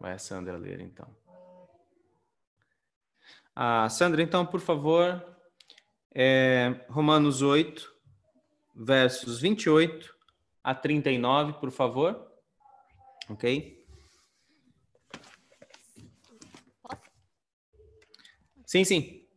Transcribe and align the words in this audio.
Vai 0.00 0.14
a 0.14 0.18
Sandra 0.18 0.56
ler, 0.56 0.80
então. 0.80 1.14
Ah, 3.54 3.86
Sandra, 3.90 4.22
então, 4.22 4.46
por 4.46 4.60
favor, 4.60 5.22
é, 6.10 6.86
Romanos 6.88 7.42
8, 7.42 7.94
versos 8.74 9.38
28 9.42 10.16
a 10.64 10.74
39, 10.74 11.52
por 11.60 11.70
favor. 11.70 12.32
Ok? 13.28 13.86
Posso? 16.82 17.02
Sim, 18.64 18.84
sim. 18.84 19.28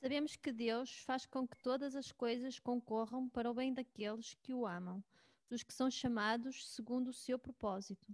Sabemos 0.00 0.34
que 0.34 0.50
Deus 0.50 0.98
faz 1.06 1.26
com 1.26 1.46
que 1.46 1.56
todas 1.62 1.94
as 1.94 2.10
coisas 2.10 2.58
concorram 2.58 3.28
para 3.28 3.48
o 3.48 3.54
bem 3.54 3.72
daqueles 3.72 4.34
que 4.42 4.52
o 4.52 4.66
amam, 4.66 5.02
dos 5.48 5.62
que 5.62 5.72
são 5.72 5.88
chamados 5.88 6.68
segundo 6.74 7.08
o 7.08 7.12
seu 7.12 7.38
propósito. 7.38 8.12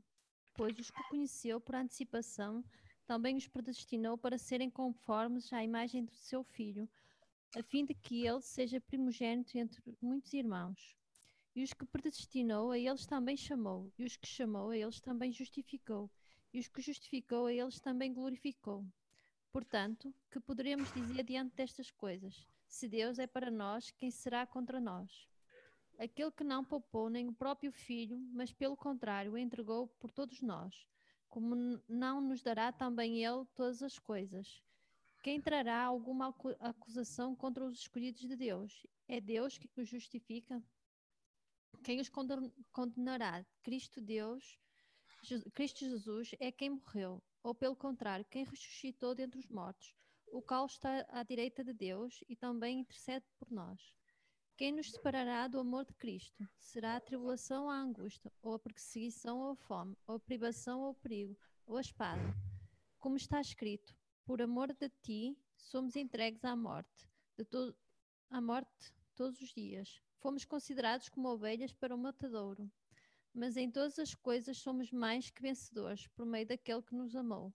Pois 0.55 0.79
os 0.79 0.91
que 0.91 1.03
conheceu 1.09 1.61
por 1.61 1.75
antecipação, 1.75 2.65
também 3.07 3.37
os 3.37 3.47
predestinou 3.47 4.17
para 4.17 4.39
serem 4.39 4.71
conformes 4.71 5.53
à 5.53 5.63
imagem 5.63 6.05
do 6.05 6.15
seu 6.15 6.45
filho, 6.45 6.89
a 7.57 7.63
fim 7.63 7.85
de 7.85 7.93
que 7.93 8.27
ele 8.27 8.41
seja 8.41 8.81
primogênito 8.81 9.59
entre 9.59 9.83
muitos 10.01 10.33
irmãos. 10.33 10.97
E 11.55 11.63
os 11.63 11.73
que 11.73 11.85
predestinou, 11.85 12.71
a 12.71 12.79
eles 12.79 13.05
também 13.05 13.37
chamou, 13.37 13.93
e 13.99 14.05
os 14.05 14.17
que 14.17 14.27
chamou, 14.27 14.71
a 14.71 14.77
eles 14.77 15.01
também 15.01 15.33
justificou, 15.33 16.11
e 16.53 16.59
os 16.59 16.69
que 16.69 16.81
justificou, 16.81 17.47
a 17.47 17.53
eles 17.53 17.81
também 17.81 18.13
glorificou. 18.13 18.85
Portanto, 19.53 20.15
que 20.31 20.41
poderemos 20.41 20.93
dizer 20.93 21.23
diante 21.25 21.55
destas 21.55 21.91
coisas? 21.91 22.47
Se 22.67 22.89
Deus 22.89 23.19
é 23.19 23.27
para 23.27 23.51
nós, 23.51 23.91
quem 23.93 24.11
será 24.11 24.47
contra 24.47 24.81
nós? 24.81 25.29
Aquele 25.99 26.33
que 26.33 26.45
não 26.45 26.65
poupou 26.65 27.09
nem 27.09 27.29
o 27.29 27.33
próprio 27.33 27.71
filho, 27.73 28.19
mas 28.33 28.53
pelo 28.53 28.77
contrário 28.77 29.39
entregou 29.39 29.87
por 29.87 30.11
todos 30.11 30.41
nós, 30.43 30.87
como 31.29 31.81
não 31.89 32.21
nos 32.21 32.43
dará 32.43 32.73
também 32.73 33.25
ele 33.25 33.45
todas 33.55 33.83
as 33.83 33.99
coisas? 33.99 34.63
Quem 35.23 35.41
trará 35.41 35.83
alguma 35.83 36.35
acusação 36.61 37.35
contra 37.35 37.65
os 37.65 37.79
escolhidos 37.79 38.21
de 38.23 38.37
Deus? 38.37 38.87
É 39.09 39.21
Deus 39.21 39.57
que 39.57 39.71
os 39.77 39.89
justifica? 39.89 40.63
Quem 41.83 42.01
os 42.01 42.11
condenará? 42.73 43.45
Cristo 43.63 44.01
Deus, 44.01 44.59
Cristo 45.55 45.81
Jesus 45.81 46.35
é 46.39 46.53
quem 46.53 46.71
morreu, 46.71 47.23
ou 47.43 47.55
pelo 47.55 47.75
contrário, 47.75 48.27
quem 48.27 48.45
ressuscitou 48.45 49.15
dentre 49.15 49.39
os 49.39 49.47
mortos, 49.49 49.95
o 50.27 50.43
qual 50.43 50.67
está 50.67 51.07
à 51.09 51.23
direita 51.23 51.65
de 51.65 51.73
Deus 51.73 52.23
e 52.29 52.37
também 52.37 52.81
intercede 52.81 53.25
por 53.39 53.51
nós. 53.51 53.95
Quem 54.57 54.71
nos 54.71 54.93
separará 54.93 55.49
do 55.49 55.59
amor 55.59 55.85
de 55.85 55.93
Cristo? 55.95 56.49
Será 56.57 56.95
a 56.95 57.01
tribulação 57.01 57.65
ou 57.65 57.71
a 57.71 57.77
angústia, 57.77 58.33
ou 58.41 58.55
a 58.55 58.59
perseguição 58.59 59.41
ou 59.41 59.51
a 59.51 59.57
fome, 59.57 59.97
ou 60.07 60.15
a 60.15 60.21
privação 60.21 60.83
ou 60.83 60.91
o 60.91 60.95
perigo, 60.95 61.37
ou 61.67 61.77
a 61.77 61.81
espada? 61.81 62.23
Como 63.01 63.17
está 63.17 63.41
escrito, 63.41 63.93
por 64.25 64.41
amor 64.41 64.73
de 64.73 64.89
ti 65.03 65.37
somos 65.57 65.97
entregues 65.97 66.45
à 66.45 66.55
morte, 66.55 67.09
de 67.37 67.45
to 67.45 67.75
à 68.31 68.41
morte 68.41 68.95
todos 69.17 69.41
os 69.41 69.53
dias. 69.53 70.01
Fomos 70.21 70.45
considerados 70.45 71.09
como 71.09 71.31
ovelhas 71.31 71.73
para 71.73 71.93
o 71.93 71.99
matadouro. 71.99 72.71
Mas 73.35 73.57
em 73.57 73.69
todas 73.69 73.99
as 73.99 74.15
coisas 74.15 74.59
somos 74.59 74.93
mais 74.93 75.31
que 75.31 75.43
vencedores 75.43 76.07
por 76.07 76.25
meio 76.25 76.47
daquele 76.47 76.81
que 76.81 76.95
nos 76.95 77.17
amou. 77.17 77.53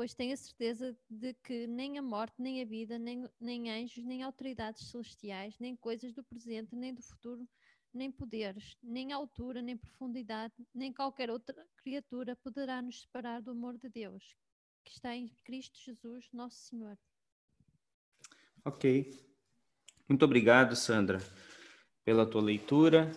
Pois 0.00 0.14
tenho 0.14 0.32
a 0.32 0.36
certeza 0.38 0.96
de 1.10 1.34
que 1.44 1.66
nem 1.66 1.98
a 1.98 2.02
morte, 2.02 2.32
nem 2.38 2.62
a 2.62 2.64
vida, 2.64 2.98
nem, 2.98 3.28
nem 3.38 3.70
anjos, 3.70 4.02
nem 4.02 4.22
autoridades 4.22 4.90
celestiais, 4.90 5.58
nem 5.60 5.76
coisas 5.76 6.14
do 6.14 6.24
presente, 6.24 6.74
nem 6.74 6.94
do 6.94 7.02
futuro, 7.02 7.46
nem 7.92 8.10
poderes, 8.10 8.78
nem 8.82 9.12
altura, 9.12 9.60
nem 9.60 9.76
profundidade, 9.76 10.54
nem 10.74 10.90
qualquer 10.90 11.28
outra 11.28 11.66
criatura 11.82 12.34
poderá 12.36 12.80
nos 12.80 13.02
separar 13.02 13.42
do 13.42 13.50
amor 13.50 13.76
de 13.76 13.90
Deus, 13.90 14.34
que 14.86 14.92
está 14.92 15.14
em 15.14 15.28
Cristo 15.44 15.78
Jesus, 15.78 16.30
nosso 16.32 16.56
Senhor. 16.56 16.96
Ok. 18.64 19.14
Muito 20.08 20.24
obrigado, 20.24 20.74
Sandra 20.76 21.18
pela 22.06 22.24
tua 22.24 22.40
leitura. 22.40 23.12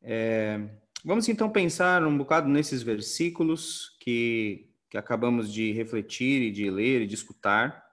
É, 0.00 0.60
vamos 1.04 1.28
então 1.28 1.50
pensar 1.50 2.06
um 2.06 2.16
bocado 2.16 2.48
nesses 2.48 2.84
versículos 2.84 3.96
que, 3.98 4.69
que 4.90 4.98
acabamos 4.98 5.52
de 5.52 5.72
refletir 5.72 6.42
e 6.42 6.50
de 6.50 6.68
ler 6.68 7.02
e 7.02 7.06
de 7.06 7.14
escutar. 7.14 7.86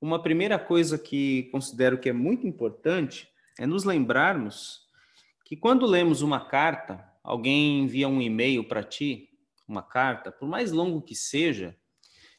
Uma 0.00 0.22
primeira 0.22 0.58
coisa 0.58 0.98
que 0.98 1.44
considero 1.44 1.98
que 1.98 2.10
é 2.10 2.12
muito 2.12 2.46
importante 2.46 3.28
é 3.58 3.66
nos 3.66 3.84
lembrarmos 3.84 4.82
que 5.44 5.56
quando 5.56 5.86
lemos 5.86 6.20
uma 6.20 6.40
carta, 6.40 7.02
alguém 7.22 7.80
envia 7.80 8.08
um 8.08 8.20
e-mail 8.20 8.64
para 8.64 8.82
ti, 8.82 9.30
uma 9.66 9.82
carta, 9.82 10.30
por 10.30 10.46
mais 10.46 10.70
longo 10.70 11.00
que 11.00 11.14
seja, 11.14 11.76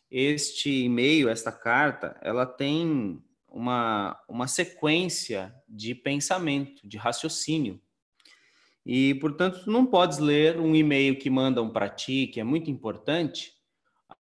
este 0.09 0.83
e-mail, 0.83 1.27
esta 1.27 1.51
carta, 1.51 2.19
ela 2.21 2.45
tem 2.45 3.19
uma, 3.47 4.19
uma 4.27 4.47
sequência 4.47 5.53
de 5.67 5.95
pensamento, 5.95 6.87
de 6.87 6.97
raciocínio. 6.97 7.81
E, 8.85 9.15
portanto, 9.15 9.63
tu 9.63 9.71
não 9.71 9.85
podes 9.85 10.17
ler 10.17 10.59
um 10.59 10.75
e-mail 10.75 11.17
que 11.17 11.29
mandam 11.29 11.69
para 11.69 11.89
ti, 11.89 12.27
que 12.27 12.39
é 12.39 12.43
muito 12.43 12.69
importante, 12.69 13.52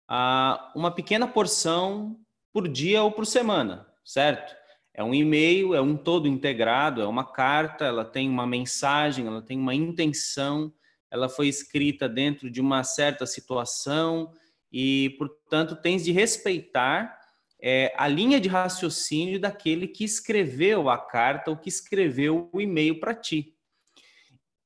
a 0.08 0.72
uma 0.74 0.90
pequena 0.90 1.26
porção 1.26 2.18
por 2.52 2.68
dia 2.68 3.02
ou 3.02 3.10
por 3.10 3.26
semana, 3.26 3.86
certo? 4.04 4.54
É 4.94 5.02
um 5.02 5.14
e-mail, 5.14 5.74
é 5.74 5.80
um 5.80 5.96
todo 5.96 6.28
integrado, 6.28 7.00
é 7.00 7.06
uma 7.06 7.24
carta, 7.24 7.84
ela 7.84 8.04
tem 8.04 8.28
uma 8.28 8.46
mensagem, 8.46 9.26
ela 9.26 9.40
tem 9.40 9.58
uma 9.58 9.74
intenção, 9.74 10.72
ela 11.10 11.28
foi 11.28 11.48
escrita 11.48 12.08
dentro 12.08 12.50
de 12.50 12.60
uma 12.60 12.84
certa 12.84 13.24
situação 13.24 14.32
e, 14.70 15.14
portanto, 15.18 15.76
tens 15.76 16.04
de 16.04 16.12
respeitar 16.12 17.18
é, 17.60 17.94
a 17.96 18.08
linha 18.08 18.40
de 18.40 18.48
raciocínio 18.48 19.38
daquele 19.38 19.86
que 19.86 20.04
escreveu 20.04 20.90
a 20.90 20.98
carta 20.98 21.50
ou 21.50 21.56
que 21.56 21.68
escreveu 21.68 22.50
o 22.52 22.60
e-mail 22.60 22.98
para 22.98 23.14
ti. 23.14 23.54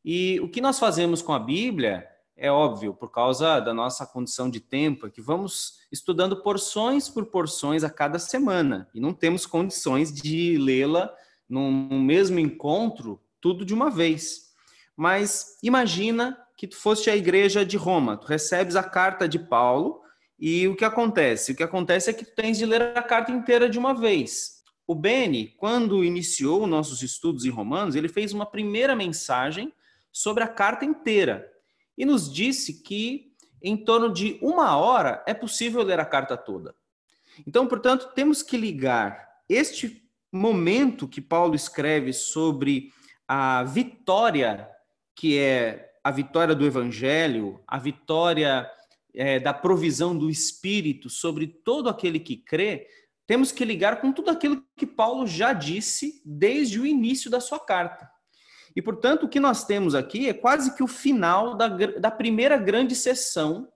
E 0.05 0.41
o 0.41 0.49
que 0.49 0.61
nós 0.61 0.79
fazemos 0.79 1.21
com 1.21 1.33
a 1.33 1.39
Bíblia 1.39 2.09
é 2.37 2.51
óbvio, 2.51 2.93
por 2.93 3.11
causa 3.11 3.59
da 3.61 3.73
nossa 3.73 4.07
condição 4.07 4.51
de 4.51 4.61
tempo, 4.61 5.07
é 5.07 5.11
que 5.11 5.23
vamos 5.23 5.79
estudando 5.91 6.43
porções 6.43 7.09
por 7.09 7.27
porções 7.27 7.83
a 7.83 7.89
cada 7.89 8.19
semana 8.19 8.89
e 8.95 9.01
não 9.01 9.15
temos 9.15 9.47
condições 9.47 10.13
de 10.13 10.59
lê-la 10.59 11.11
num 11.49 11.99
mesmo 11.99 12.39
encontro 12.39 13.21
tudo 13.41 13.65
de 13.65 13.73
uma 13.73 13.91
vez. 13.91 14.53
Mas 14.95 15.59
imagina 15.63 16.37
que 16.59 16.67
tu 16.67 16.77
foste 16.77 17.09
à 17.09 17.17
igreja 17.17 17.65
de 17.65 17.79
Roma, 17.79 18.19
tu 18.19 18.27
recebes 18.27 18.77
a 18.77 18.83
carta 18.83 19.27
de 19.27 19.39
Paulo 19.39 20.03
e 20.39 20.69
o 20.69 20.77
que 20.77 20.85
acontece? 20.85 21.53
O 21.53 21.57
que 21.57 21.63
acontece 21.63 22.11
é 22.11 22.13
que 22.13 22.25
tu 22.25 22.35
tens 22.35 22.59
de 22.59 22.67
ler 22.67 22.83
a 22.83 23.03
carta 23.03 23.33
inteira 23.33 23.69
de 23.69 23.79
uma 23.79 23.95
vez. 23.95 24.63
O 24.87 24.95
Beni, 24.95 25.55
quando 25.57 26.05
iniciou 26.05 26.67
nossos 26.67 27.03
estudos 27.03 27.47
em 27.47 27.51
Romanos, 27.51 27.95
ele 27.95 28.09
fez 28.09 28.35
uma 28.35 28.45
primeira 28.45 28.95
mensagem 28.95 29.73
sobre 30.13 30.45
a 30.45 30.49
carta 30.49 30.85
inteira 30.85 31.56
e 31.97 32.05
nos 32.05 32.33
disse 32.33 32.83
que 32.83 33.33
em 33.63 33.77
torno 33.77 34.13
de 34.13 34.39
uma 34.43 34.77
hora 34.77 35.23
é 35.27 35.35
possível 35.35 35.83
ler 35.83 35.99
a 35.99 36.05
carta 36.05 36.37
toda. 36.37 36.75
Então, 37.47 37.67
portanto, 37.67 38.13
temos 38.15 38.43
que 38.43 38.57
ligar 38.57 39.29
este 39.49 40.09
momento 40.33 41.09
que 41.09 41.21
Paulo 41.21 41.55
escreve 41.55 42.13
sobre 42.13 42.93
a 43.27 43.65
vitória, 43.65 44.69
que 45.15 45.39
é 45.39 45.93
a 46.05 46.11
vitória 46.11 46.55
do 46.55 46.65
evangelho, 46.65 47.61
a 47.67 47.79
vitória 47.79 48.71
é, 49.15 49.41
da 49.41 49.53
provisão 49.53 50.17
do 50.17 50.31
Espírito 50.31 51.09
sobre 51.09 51.47
todo 51.47 51.89
aquele 51.89 52.21
que 52.21 52.37
crê, 52.37 52.87
temos 53.27 53.51
que 53.51 53.65
ligar 53.65 54.01
com 54.01 54.13
tudo 54.13 54.31
aquilo 54.31 54.63
que 54.77 54.87
Paulo 54.87 55.27
já 55.27 55.53
disse 55.53 56.23
desde 56.25 56.79
o 56.79 56.87
início 56.87 57.29
da 57.31 57.41
sua 57.41 57.59
carta. 57.59 58.09
E, 58.77 58.83
portanto, 58.83 59.23
o 59.25 59.29
que 59.29 59.41
nós 59.41 59.65
temos 59.65 59.95
aqui 59.95 60.29
é 60.29 60.35
quase 60.35 60.77
que 60.77 60.83
o 60.83 60.87
final 60.87 61.57
da, 61.57 61.67
da 61.67 62.11
primeira 62.11 62.59
grande 62.59 62.95
sessão 62.95 63.69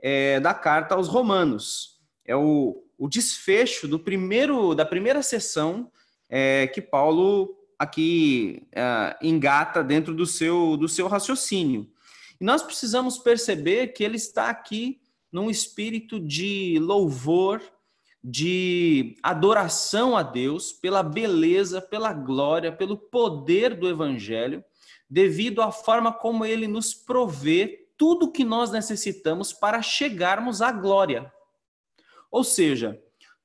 é, 0.00 0.38
da 0.38 0.54
carta 0.54 0.94
aos 0.94 1.08
Romanos. 1.08 1.98
É 2.24 2.36
o, 2.36 2.84
o 2.96 3.08
desfecho 3.08 3.88
do 3.88 3.98
primeiro 3.98 4.72
da 4.72 4.86
primeira 4.86 5.24
sessão 5.24 5.90
é, 6.30 6.68
que 6.68 6.80
Paulo 6.80 7.56
aqui 7.76 8.62
é, 8.70 9.16
engata 9.20 9.82
dentro 9.82 10.14
do 10.14 10.24
seu, 10.24 10.76
do 10.76 10.88
seu 10.88 11.08
raciocínio. 11.08 11.90
E 12.40 12.44
nós 12.44 12.62
precisamos 12.62 13.18
perceber 13.18 13.88
que 13.88 14.04
ele 14.04 14.16
está 14.16 14.50
aqui 14.50 15.00
num 15.32 15.50
espírito 15.50 16.20
de 16.20 16.78
louvor, 16.80 17.60
de 18.26 19.18
adoração 19.22 20.16
a 20.16 20.22
Deus 20.22 20.72
pela 20.72 21.02
beleza, 21.02 21.82
pela 21.82 22.10
glória, 22.10 22.72
pelo 22.72 22.96
poder 22.96 23.74
do 23.78 23.86
evangelho, 23.86 24.64
devido 25.10 25.60
à 25.60 25.70
forma 25.70 26.10
como 26.10 26.46
ele 26.46 26.66
nos 26.66 26.94
provê 26.94 27.86
tudo 27.98 28.24
o 28.26 28.32
que 28.32 28.42
nós 28.42 28.70
necessitamos 28.70 29.52
para 29.52 29.82
chegarmos 29.82 30.62
à 30.62 30.72
glória. 30.72 31.30
Ou 32.30 32.42
seja, 32.42 32.98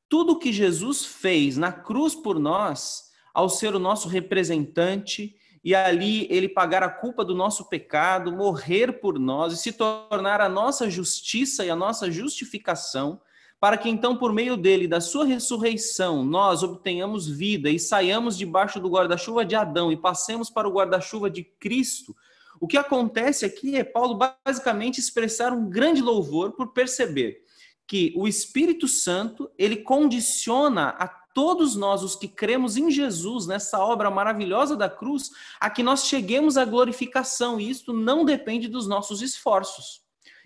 tudo 0.08 0.34
o 0.34 0.40
que 0.40 0.54
Jesus 0.54 1.04
fez 1.04 1.58
na 1.58 1.74
cruz 1.74 2.16
por 2.16 2.40
nós, 2.40 3.12
ao 3.34 3.50
ser 3.50 3.76
o 3.76 3.80
nosso 3.80 4.08
representante 4.08 5.36
e 5.62 5.76
ali 5.76 6.26
ele 6.32 6.48
pagar 6.48 6.84
a 6.84 6.90
culpa 6.90 7.26
do 7.26 7.36
nosso 7.36 7.68
pecado, 7.68 8.32
morrer 8.32 9.02
por 9.02 9.20
nós 9.20 9.52
e 9.52 9.58
se 9.58 9.74
tornar 9.74 10.40
a 10.40 10.48
nossa 10.48 10.90
justiça 10.90 11.66
e 11.66 11.70
a 11.70 11.76
nossa 11.76 12.10
justificação, 12.10 13.22
para 13.60 13.78
que 13.78 13.90
então, 13.90 14.16
por 14.16 14.32
meio 14.32 14.56
dele, 14.56 14.88
da 14.88 15.02
sua 15.02 15.26
ressurreição, 15.26 16.24
nós 16.24 16.64
obtenhamos 16.64 17.28
vida 17.28 17.70
e 17.70 17.78
saiamos 17.78 18.38
debaixo 18.38 18.80
do 18.80 18.90
guarda-chuva 18.90 19.44
de 19.44 19.56
Adão 19.56 19.92
e 19.92 19.98
passemos 19.98 20.50
para 20.50 20.68
o 20.68 20.72
guarda-chuva 20.72 21.30
de 21.30 21.44
Cristo. 21.44 22.16
O 22.60 22.68
que 22.68 22.78
acontece 22.78 23.46
aqui 23.46 23.76
é 23.76 23.84
Paulo 23.84 24.18
basicamente 24.46 25.00
expressar 25.00 25.52
um 25.52 25.70
grande 25.70 26.02
louvor 26.02 26.54
por 26.54 26.74
perceber 26.74 27.42
que 27.86 28.14
o 28.16 28.28
Espírito 28.28 28.88
Santo, 28.88 29.50
ele 29.58 29.78
condiciona 29.78 30.90
a 30.90 31.08
todos 31.08 31.76
nós, 31.76 32.04
os 32.04 32.16
que 32.16 32.28
cremos 32.28 32.78
em 32.78 32.92
Jesus, 32.92 33.48
nessa 33.48 33.80
obra 33.80 34.12
maravilhosa 34.12 34.76
da 34.76 34.90
cruz, 34.90 35.32
a 35.60 35.70
que 35.70 35.82
nós 35.82 36.06
cheguemos 36.06 36.56
à 36.58 36.66
glorificação. 36.66 37.60
E 37.60 37.70
isso 37.70 37.92
não 37.92 38.24
depende 38.24 38.68
dos 38.68 38.88
nossos 38.88 39.22
esforços. 39.22 40.02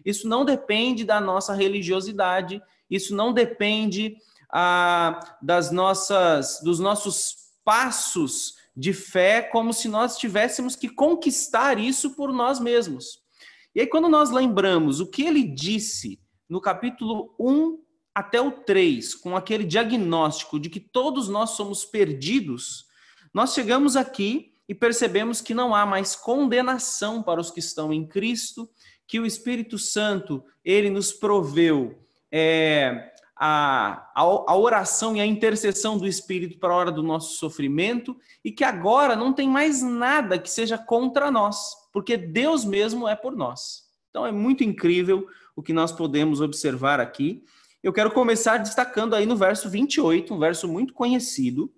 Isso 0.06 0.28
não 0.28 0.46
depende 0.46 1.04
da 1.04 1.20
nossa 1.20 1.54
religiosidade, 1.54 2.62
isso 2.90 3.16
não 3.16 3.34
depende 3.34 4.18
ah, 4.52 5.38
das 5.42 5.72
nossas, 5.72 6.60
dos 6.64 6.80
nossos 6.80 7.36
passos 7.64 8.56
de 8.76 8.94
fé, 8.94 9.42
como 9.42 9.74
se 9.74 9.88
nós 9.88 10.18
tivéssemos 10.18 10.76
que 10.76 10.90
conquistar 10.90 11.80
isso 11.80 12.16
por 12.16 12.32
nós 12.32 12.60
mesmos. 12.60 13.20
E 13.76 13.82
aí, 13.82 13.88
quando 13.88 14.08
nós 14.08 14.30
lembramos 14.30 15.00
o 15.00 15.10
que 15.10 15.24
ele 15.24 15.44
disse 15.44 16.20
no 16.48 16.62
capítulo 16.62 17.34
1 17.40 17.80
até 18.14 18.40
o 18.40 18.52
3, 18.52 19.16
com 19.16 19.36
aquele 19.36 19.64
diagnóstico 19.64 20.60
de 20.60 20.70
que 20.70 20.80
todos 20.80 21.28
nós 21.28 21.52
somos 21.52 21.84
perdidos, 21.84 22.86
nós 23.34 23.54
chegamos 23.54 23.96
aqui 23.96 24.54
e 24.70 24.76
percebemos 24.76 25.42
que 25.42 25.54
não 25.54 25.74
há 25.74 25.86
mais 25.86 26.16
condenação 26.16 27.24
para 27.24 27.42
os 27.42 27.50
que 27.50 27.60
estão 27.60 27.92
em 27.92 28.08
Cristo, 28.08 28.70
que 29.08 29.20
o 29.20 29.26
Espírito 29.26 29.78
Santo, 29.78 30.44
ele 30.64 30.90
nos 30.90 31.12
proveu 31.12 32.03
é, 32.36 33.14
a, 33.36 34.10
a, 34.16 34.22
a, 34.22 34.58
oração 34.58 35.16
e 35.16 35.22
a 35.22 35.26
intercessão 35.26 36.00
do 36.00 36.08
Espírito 36.08 36.58
para 36.58 36.74
a 36.74 36.76
hora 36.76 36.92
do 36.92 37.04
nosso 37.04 37.38
sofrimento, 37.38 38.18
e 38.44 38.52
que 38.52 38.64
agora 38.64 39.16
não 39.16 39.32
tem 39.32 39.48
mais 39.48 39.84
nada 39.84 40.40
que 40.40 40.50
seja 40.50 40.76
contra 40.76 41.30
nós, 41.30 41.76
porque 41.94 42.18
Deus 42.18 42.66
mesmo 42.66 43.08
é 43.08 43.16
por 43.16 43.36
nós. 43.36 43.84
Então 44.10 44.26
é 44.26 44.32
muito 44.32 44.64
incrível 44.64 45.28
o 45.56 45.62
que 45.62 45.74
nós 45.74 45.92
podemos 45.92 46.42
observar 46.42 47.00
aqui. 47.00 47.44
Eu 47.84 47.94
quero 47.94 48.12
começar 48.12 48.58
destacando 48.58 49.14
aí 49.14 49.28
no 49.28 49.36
verso 49.36 49.70
28, 49.70 50.34
um 50.34 50.40
verso 50.40 50.68
muito 50.68 50.92
conhecido, 50.92 51.72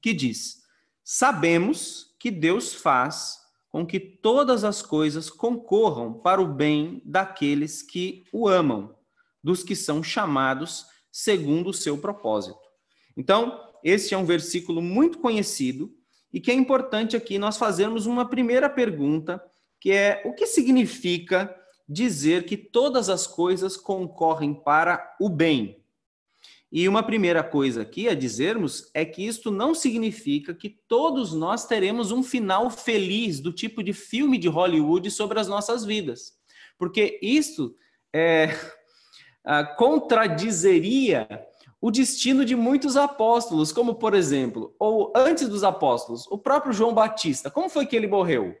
que 0.00 0.14
diz: 0.14 0.62
Sabemos 1.04 2.14
que 2.18 2.30
Deus 2.30 2.72
faz 2.72 3.38
com 3.68 3.86
que 3.86 4.00
todas 4.00 4.64
as 4.64 4.80
coisas 4.80 5.28
concorram 5.28 6.14
para 6.14 6.40
o 6.40 6.46
bem 6.46 7.02
daqueles 7.04 7.82
que 7.82 8.24
o 8.32 8.48
amam, 8.48 8.94
dos 9.42 9.62
que 9.62 9.74
são 9.74 10.02
chamados 10.02 10.86
segundo 11.10 11.70
o 11.70 11.74
seu 11.74 11.98
propósito. 11.98 12.58
Então, 13.16 13.60
esse 13.82 14.14
é 14.14 14.18
um 14.18 14.24
versículo 14.24 14.80
muito 14.80 15.18
conhecido 15.18 15.92
e 16.32 16.40
que 16.40 16.50
é 16.50 16.54
importante 16.54 17.16
aqui 17.16 17.38
nós 17.38 17.56
fazermos 17.56 18.06
uma 18.06 18.28
primeira 18.28 18.68
pergunta, 18.68 19.42
que 19.80 19.90
é 19.90 20.22
o 20.24 20.32
que 20.32 20.46
significa 20.46 21.54
dizer 21.88 22.44
que 22.44 22.56
todas 22.56 23.08
as 23.08 23.26
coisas 23.26 23.76
concorrem 23.76 24.54
para 24.54 25.16
o 25.20 25.28
bem. 25.28 25.80
E 26.72 26.88
uma 26.88 27.02
primeira 27.02 27.42
coisa 27.42 27.82
aqui 27.82 28.08
a 28.08 28.14
dizermos 28.14 28.88
é 28.94 29.04
que 29.04 29.26
isto 29.26 29.50
não 29.50 29.74
significa 29.74 30.54
que 30.54 30.70
todos 30.86 31.32
nós 31.32 31.66
teremos 31.66 32.12
um 32.12 32.22
final 32.22 32.70
feliz 32.70 33.40
do 33.40 33.52
tipo 33.52 33.82
de 33.82 33.92
filme 33.92 34.38
de 34.38 34.46
Hollywood 34.46 35.10
sobre 35.10 35.40
as 35.40 35.48
nossas 35.48 35.84
vidas. 35.84 36.38
Porque 36.78 37.18
isto 37.20 37.74
é, 38.12 38.56
contradizeria 39.76 41.26
o 41.80 41.90
destino 41.90 42.44
de 42.44 42.54
muitos 42.54 42.96
apóstolos, 42.96 43.72
como 43.72 43.94
por 43.94 44.14
exemplo, 44.14 44.74
ou 44.78 45.12
antes 45.16 45.48
dos 45.48 45.64
apóstolos, 45.64 46.26
o 46.26 46.36
próprio 46.36 46.72
João 46.72 46.92
Batista. 46.92 47.50
Como 47.50 47.70
foi 47.70 47.86
que 47.86 47.96
ele 47.96 48.06
morreu? 48.06 48.54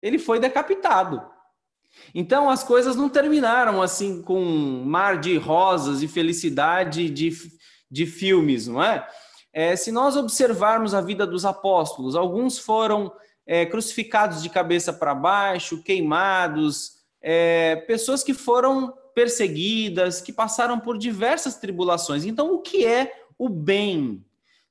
Ele 0.00 0.18
foi 0.18 0.38
decapitado. 0.38 1.20
Então 2.14 2.48
as 2.48 2.62
coisas 2.62 2.94
não 2.94 3.08
terminaram 3.08 3.82
assim 3.82 4.22
com 4.22 4.40
um 4.40 4.84
mar 4.84 5.18
de 5.18 5.36
rosas 5.36 6.02
e 6.02 6.06
felicidade 6.06 7.10
de, 7.10 7.30
de 7.90 8.06
filmes, 8.06 8.68
não 8.68 8.82
é? 8.82 9.06
é 9.52 9.74
se 9.74 9.90
nós 9.90 10.16
observarmos 10.16 10.94
a 10.94 11.00
vida 11.00 11.26
dos 11.26 11.44
apóstolos, 11.44 12.14
alguns 12.14 12.58
foram 12.58 13.12
é, 13.46 13.64
crucificados 13.64 14.42
de 14.42 14.50
cabeça 14.50 14.92
para 14.92 15.14
baixo, 15.14 15.82
queimados, 15.82 16.96
é, 17.20 17.76
pessoas 17.86 18.22
que 18.22 18.34
foram 18.34 18.94
perseguidas, 19.16 20.20
que 20.20 20.30
passaram 20.30 20.78
por 20.78 20.98
diversas 20.98 21.56
tribulações. 21.56 22.26
Então, 22.26 22.52
o 22.52 22.58
que 22.58 22.84
é 22.84 23.24
o 23.38 23.48
bem? 23.48 24.22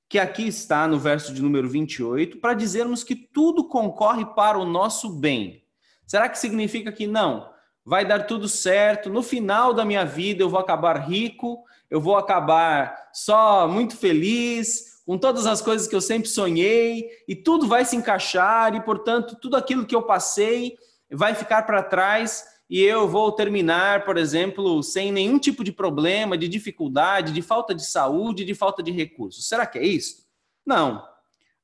Que 0.08 0.20
aqui 0.20 0.48
está 0.48 0.88
no 0.88 1.00
verso 1.00 1.34
de 1.34 1.42
número 1.42 1.68
28, 1.68 2.38
para 2.38 2.54
dizermos 2.54 3.04
que 3.04 3.16
tudo 3.16 3.68
concorre 3.68 4.24
para 4.36 4.60
o 4.60 4.64
nosso 4.64 5.10
bem. 5.10 5.64
Será 6.06 6.30
que 6.30 6.38
significa 6.38 6.92
que 6.92 7.08
não? 7.08 7.50
Vai 7.84 8.06
dar 8.06 8.28
tudo 8.28 8.48
certo, 8.48 9.10
no 9.10 9.24
final 9.24 9.74
da 9.74 9.84
minha 9.84 10.06
vida 10.06 10.44
eu 10.44 10.50
vou 10.50 10.60
acabar 10.60 10.98
rico, 10.98 11.64
eu 11.90 12.00
vou 12.00 12.16
acabar 12.16 13.10
só 13.12 13.68
muito 13.68 13.98
feliz, 13.98 15.02
com 15.08 15.18
todas 15.18 15.48
as 15.48 15.60
coisas 15.60 15.88
que 15.88 15.96
eu 15.96 16.02
sempre 16.02 16.30
sonhei, 16.30 17.10
e 17.28 17.36
tudo 17.36 17.68
vai 17.68 17.84
se 17.84 17.96
encaixar, 17.96 18.76
e 18.76 18.82
portanto, 18.82 19.36
tudo 19.42 19.58
aquilo 19.58 19.88
que 19.88 19.96
eu 19.96 20.04
passei 20.04 20.78
vai 21.12 21.34
ficar 21.34 21.64
para 21.64 21.82
trás, 21.82 22.46
e 22.70 22.82
eu 22.82 23.08
vou 23.08 23.32
terminar, 23.32 24.06
por 24.06 24.18
exemplo, 24.18 24.82
sem 24.82 25.12
nenhum 25.12 25.38
tipo 25.38 25.64
de 25.64 25.72
problema, 25.72 26.38
de 26.38 26.48
dificuldade, 26.48 27.34
de 27.34 27.42
falta 27.42 27.76
de 27.76 27.86
saúde, 27.86 28.46
de 28.46 28.56
falta 28.56 28.82
de 28.82 28.92
recursos. 28.92 29.48
Será 29.48 29.66
que 29.66 29.78
é 29.78 29.86
isso? 29.86 30.26
Não. 30.66 31.04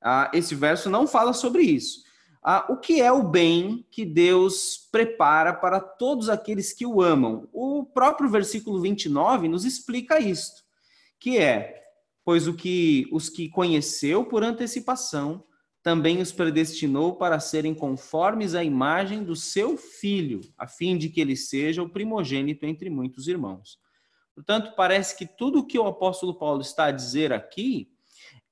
Ah, 0.01 0.30
esse 0.33 0.56
verso 0.56 0.89
não 0.89 1.07
fala 1.07 1.33
sobre 1.33 1.63
isso 1.63 2.01
ah, 2.44 2.65
o 2.69 2.77
que 2.77 3.00
é 3.01 3.12
o 3.12 3.21
bem 3.21 3.86
que 3.92 4.03
Deus 4.03 4.77
prepara 4.92 5.53
para 5.53 5.80
todos 5.80 6.27
aqueles 6.27 6.74
que 6.74 6.86
o 6.86 7.01
amam. 7.01 7.47
O 7.54 7.86
próprio 7.86 8.30
versículo 8.30 8.81
29 8.81 9.47
nos 9.47 9.63
explica 9.63 10.19
isto, 10.19 10.63
que 11.19 11.38
é, 11.38 11.83
pois 12.25 12.47
o 12.47 12.56
que 12.56 13.07
os 13.12 13.30
que 13.30 13.47
conheceu 13.47 14.25
por 14.25 14.44
antecipação, 14.44 15.44
também 15.83 16.22
os 16.22 16.31
predestinou 16.31 17.16
para 17.16 17.39
serem 17.39 17.74
conformes 17.74 18.54
à 18.54 18.63
imagem 18.63 19.24
do 19.24 19.36
seu 19.36 19.78
filho, 19.78 20.42
a 20.57 20.68
fim 20.68 20.98
de 20.98 21.10
que 21.10 21.19
ele 21.19 21.36
seja 21.36 21.81
o 21.81 21.89
primogênito 21.89 22.66
entre 22.66 22.90
muitos 22.90 23.28
irmãos. 23.28 23.80
Portanto, 24.35 24.73
parece 24.76 25.18
que 25.18 25.26
tudo 25.26 25.59
o 25.59 25.66
que 25.66 25.80
o 25.80 25.88
apóstolo 25.88 26.35
Paulo 26.35 26.61
está 26.61 26.85
a 26.85 26.92
dizer 26.92 27.33
aqui 27.33 27.90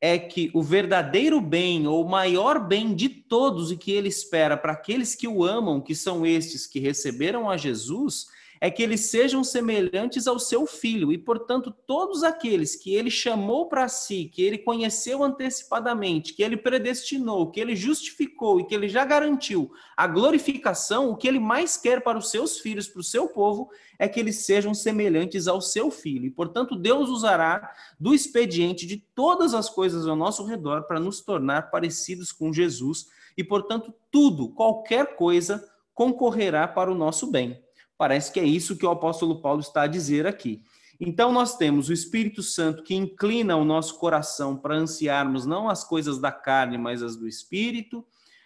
é 0.01 0.17
que 0.17 0.49
o 0.53 0.63
verdadeiro 0.63 1.41
bem, 1.41 1.85
ou 1.85 2.03
o 2.03 2.09
maior 2.09 2.65
bem 2.65 2.95
de 2.95 3.09
todos 3.09 3.71
e 3.71 3.77
que 3.77 3.91
ele 3.91 4.07
espera 4.07 4.55
para 4.55 4.73
aqueles 4.73 5.13
que 5.13 5.27
o 5.27 5.43
amam, 5.43 5.81
que 5.81 5.93
são 5.93 6.25
estes 6.25 6.65
que 6.65 6.79
receberam 6.79 7.49
a 7.49 7.57
Jesus, 7.57 8.27
é 8.61 8.69
que 8.69 8.83
eles 8.83 9.09
sejam 9.09 9.43
semelhantes 9.43 10.27
ao 10.27 10.37
seu 10.37 10.65
filho, 10.65 11.11
e 11.11 11.17
portanto, 11.17 11.73
todos 11.87 12.23
aqueles 12.23 12.75
que 12.75 12.93
ele 12.93 13.09
chamou 13.09 13.69
para 13.69 13.87
si, 13.87 14.25
que 14.25 14.41
ele 14.41 14.57
conheceu 14.57 15.23
antecipadamente, 15.23 16.33
que 16.33 16.43
ele 16.43 16.57
predestinou, 16.57 17.49
que 17.51 17.59
ele 17.59 17.75
justificou 17.75 18.59
e 18.59 18.65
que 18.65 18.75
ele 18.75 18.89
já 18.89 19.05
garantiu 19.05 19.71
a 19.95 20.05
glorificação, 20.07 21.09
o 21.09 21.15
que 21.15 21.27
ele 21.27 21.39
mais 21.39 21.77
quer 21.77 22.01
para 22.01 22.17
os 22.17 22.29
seus 22.29 22.59
filhos, 22.59 22.87
para 22.87 22.99
o 22.99 23.03
seu 23.03 23.29
povo, 23.29 23.69
é 23.97 24.07
que 24.07 24.19
eles 24.19 24.45
sejam 24.45 24.73
semelhantes 24.73 25.47
ao 25.47 25.61
seu 25.61 25.89
filho. 25.89 26.25
E 26.25 26.31
portanto, 26.31 26.75
Deus 26.75 27.09
usará 27.09 27.73
do 27.99 28.13
expediente 28.13 28.85
de 28.85 28.97
todas 28.97 29.53
as 29.53 29.69
coisas 29.69 30.07
ao 30.07 30.15
nosso 30.15 30.43
redor 30.43 30.83
para 30.83 30.99
nos 30.99 31.21
tornar 31.21 31.69
parecidos 31.71 32.31
com 32.31 32.51
Jesus, 32.51 33.07
e 33.37 33.43
portanto, 33.43 33.93
tudo, 34.11 34.49
qualquer 34.49 35.15
coisa, 35.15 35.65
concorrerá 35.93 36.67
para 36.67 36.91
o 36.91 36.95
nosso 36.95 37.31
bem. 37.31 37.61
Parece 37.99 38.31
que 38.31 38.39
é 38.39 38.45
isso 38.45 38.77
que 38.77 38.85
o 38.85 38.89
apóstolo 38.89 39.41
Paulo 39.41 39.59
está 39.59 39.81
a 39.81 39.87
dizer 39.87 40.25
aqui. 40.25 40.63
Então, 41.01 41.33
nós 41.33 41.57
temos 41.57 41.89
o 41.89 41.93
Espírito 41.93 42.41
Santo 42.41 42.81
que 42.81 42.95
inclina 42.95 43.57
o 43.57 43.65
nosso 43.65 43.99
coração 43.99 44.55
para 44.55 44.75
ansiarmos 44.75 45.45
não 45.45 45.69
as 45.69 45.83
coisas 45.83 46.17
da 46.17 46.31
carne, 46.31 46.77
mas 46.77 47.03
as 47.03 47.17
do 47.17 47.27
Espírito, 47.27 48.05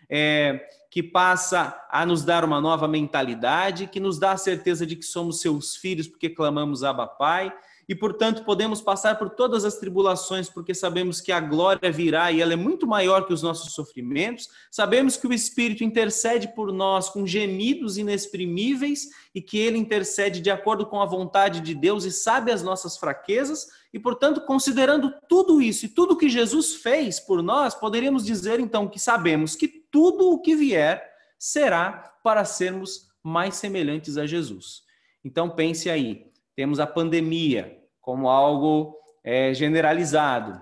é, 0.10 0.68
que 0.90 1.04
passa 1.04 1.80
a 1.88 2.04
nos 2.04 2.24
dar 2.24 2.44
uma 2.44 2.60
nova 2.60 2.88
mentalidade, 2.88 3.86
que 3.86 4.00
nos 4.00 4.18
dá 4.18 4.32
a 4.32 4.38
certeza 4.38 4.88
de 4.88 4.96
que 4.96 5.06
somos 5.06 5.40
seus 5.40 5.76
filhos 5.76 6.08
porque 6.08 6.32
clamamos 6.32 6.84
Abba 6.84 7.06
Pai, 7.06 7.54
e, 7.88 7.94
portanto, 7.94 8.44
podemos 8.46 8.82
passar 8.82 9.18
por 9.18 9.30
todas 9.30 9.66
as 9.66 9.76
tribulações, 9.76 10.50
porque 10.50 10.74
sabemos 10.74 11.20
que 11.20 11.32
a 11.32 11.40
glória 11.40 11.92
virá 11.92 12.32
e 12.32 12.42
ela 12.42 12.54
é 12.54 12.56
muito 12.56 12.88
maior 12.88 13.26
que 13.26 13.34
os 13.34 13.42
nossos 13.42 13.74
sofrimentos. 13.74 14.50
Sabemos 14.72 15.18
que 15.18 15.28
o 15.28 15.34
Espírito 15.34 15.84
intercede 15.84 16.48
por 16.56 16.72
nós 16.72 17.10
com 17.10 17.28
gemidos 17.28 17.98
inexprimíveis 17.98 19.10
e 19.36 19.42
que 19.42 19.58
ele 19.58 19.78
intercede 19.78 20.40
de 20.40 20.50
acordo 20.50 20.86
com 20.86 21.02
a 21.02 21.06
vontade 21.06 21.60
de 21.60 21.76
Deus 21.76 22.06
e 22.06 22.12
sabe 22.12 22.52
as 22.52 22.64
nossas 22.64 22.98
fraquezas. 22.98 23.68
E, 23.94 24.00
portanto, 24.00 24.42
considerando 24.42 25.14
tudo 25.28 25.62
isso 25.62 25.86
e 25.86 25.90
tudo 25.90 26.18
que 26.18 26.30
Jesus 26.30 26.76
fez 26.76 27.20
por 27.20 27.44
nós, 27.44 27.76
poderíamos 27.76 28.26
dizer 28.26 28.60
então 28.60 28.88
que 28.88 29.00
sabemos 29.00 29.56
que 29.56 29.68
tudo 29.68 30.32
o 30.32 30.40
que 30.40 30.56
vier 30.56 31.12
será 31.38 32.14
para 32.24 32.46
sermos 32.46 33.10
mais 33.22 33.56
semelhantes 33.56 34.18
a 34.18 34.26
Jesus. 34.26 34.84
Então, 35.24 35.50
pense 35.50 35.90
aí 35.90 36.33
temos 36.56 36.80
a 36.80 36.88
pandemia 36.88 37.80
como 38.02 38.30
algo 38.30 38.98
é, 39.24 39.54
generalizado. 39.54 40.62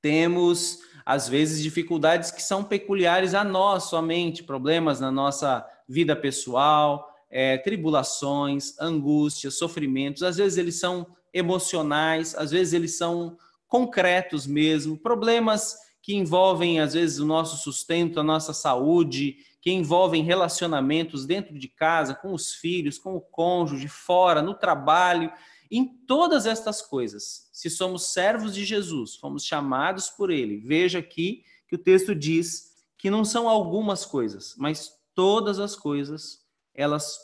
Temos, 0.00 0.78
às 1.04 1.28
vezes, 1.28 1.62
dificuldades 1.62 2.30
que 2.30 2.42
são 2.42 2.64
peculiares 2.64 3.34
a 3.34 3.44
nós 3.44 3.84
somente, 3.84 4.42
problemas 4.42 5.00
na 5.00 5.10
nossa 5.10 5.66
vida 5.88 6.16
pessoal, 6.16 7.12
é, 7.30 7.58
tribulações, 7.58 8.78
angústias, 8.80 9.58
sofrimentos. 9.58 10.22
Às 10.22 10.36
vezes 10.38 10.58
eles 10.58 10.80
são 10.80 11.06
emocionais, 11.32 12.34
às 12.34 12.50
vezes 12.50 12.72
eles 12.72 12.96
são 12.96 13.36
concretos 13.68 14.46
mesmo, 14.46 14.96
problemas 14.96 15.76
que 16.00 16.14
envolvem, 16.14 16.78
às 16.78 16.94
vezes, 16.94 17.18
o 17.18 17.26
nosso 17.26 17.56
sustento, 17.56 18.20
a 18.20 18.22
nossa 18.22 18.52
saúde, 18.52 19.38
que 19.66 19.72
envolvem 19.72 20.22
relacionamentos 20.22 21.26
dentro 21.26 21.58
de 21.58 21.66
casa, 21.66 22.14
com 22.14 22.32
os 22.32 22.54
filhos, 22.54 22.98
com 22.98 23.16
o 23.16 23.20
cônjuge, 23.20 23.88
fora, 23.88 24.40
no 24.40 24.54
trabalho, 24.54 25.28
em 25.68 25.84
todas 26.06 26.46
estas 26.46 26.80
coisas. 26.80 27.48
Se 27.52 27.68
somos 27.68 28.12
servos 28.12 28.54
de 28.54 28.64
Jesus, 28.64 29.16
fomos 29.16 29.44
chamados 29.44 30.08
por 30.08 30.30
ele. 30.30 30.58
Veja 30.58 31.00
aqui 31.00 31.42
que 31.66 31.74
o 31.74 31.78
texto 31.78 32.14
diz 32.14 32.76
que 32.96 33.10
não 33.10 33.24
são 33.24 33.48
algumas 33.48 34.06
coisas, 34.06 34.54
mas 34.56 34.92
todas 35.16 35.58
as 35.58 35.74
coisas, 35.74 36.46
elas 36.72 37.18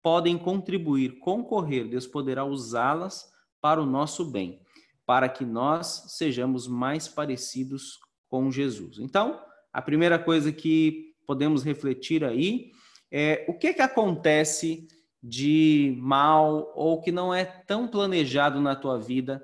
podem 0.00 0.38
contribuir, 0.38 1.18
concorrer, 1.18 1.88
Deus 1.88 2.06
poderá 2.06 2.44
usá-las 2.44 3.32
para 3.60 3.82
o 3.82 3.86
nosso 3.86 4.24
bem, 4.24 4.62
para 5.04 5.28
que 5.28 5.44
nós 5.44 6.04
sejamos 6.10 6.68
mais 6.68 7.08
parecidos 7.08 7.98
com 8.28 8.48
Jesus. 8.48 9.00
Então, 9.00 9.42
a 9.72 9.82
primeira 9.82 10.20
coisa 10.20 10.52
que 10.52 11.09
podemos 11.30 11.62
refletir 11.62 12.24
aí 12.24 12.72
é 13.08 13.44
o 13.46 13.54
que, 13.54 13.72
que 13.72 13.80
acontece 13.80 14.88
de 15.22 15.96
mal 16.00 16.72
ou 16.74 17.00
que 17.00 17.12
não 17.12 17.32
é 17.32 17.44
tão 17.44 17.86
planejado 17.86 18.60
na 18.60 18.74
tua 18.74 18.98
vida 18.98 19.40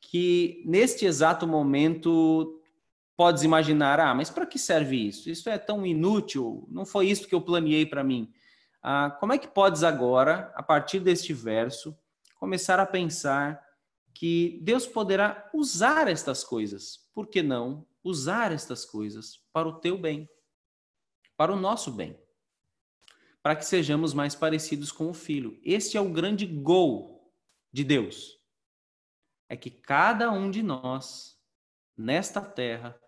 que 0.00 0.62
neste 0.64 1.04
exato 1.04 1.46
momento 1.46 2.58
podes 3.14 3.42
imaginar, 3.42 4.00
ah, 4.00 4.14
mas 4.14 4.30
para 4.30 4.46
que 4.46 4.58
serve 4.58 5.06
isso? 5.06 5.28
Isso 5.28 5.50
é 5.50 5.58
tão 5.58 5.84
inútil, 5.84 6.66
não 6.70 6.86
foi 6.86 7.10
isso 7.10 7.28
que 7.28 7.34
eu 7.34 7.42
planeei 7.42 7.84
para 7.84 8.02
mim. 8.02 8.32
Ah, 8.82 9.14
como 9.20 9.34
é 9.34 9.38
que 9.38 9.48
podes 9.48 9.82
agora, 9.82 10.50
a 10.54 10.62
partir 10.62 11.00
deste 11.00 11.34
verso, 11.34 11.94
começar 12.36 12.80
a 12.80 12.86
pensar 12.86 13.62
que 14.14 14.58
Deus 14.62 14.86
poderá 14.86 15.50
usar 15.52 16.08
estas 16.08 16.42
coisas? 16.42 17.06
Por 17.14 17.26
que 17.26 17.42
não 17.42 17.86
usar 18.02 18.50
estas 18.50 18.86
coisas 18.86 19.40
para 19.52 19.68
o 19.68 19.74
teu 19.74 19.98
bem? 19.98 20.26
Para 21.38 21.52
o 21.52 21.56
nosso 21.56 21.92
bem, 21.92 22.18
para 23.40 23.54
que 23.54 23.64
sejamos 23.64 24.12
mais 24.12 24.34
parecidos 24.34 24.90
com 24.90 25.08
o 25.08 25.14
Filho. 25.14 25.56
Este 25.62 25.96
é 25.96 26.00
o 26.00 26.12
grande 26.12 26.44
gol 26.44 27.32
de 27.72 27.84
Deus. 27.84 28.40
É 29.48 29.56
que 29.56 29.70
cada 29.70 30.32
um 30.32 30.50
de 30.50 30.64
nós, 30.64 31.40
nesta 31.96 32.40
terra, 32.40 33.00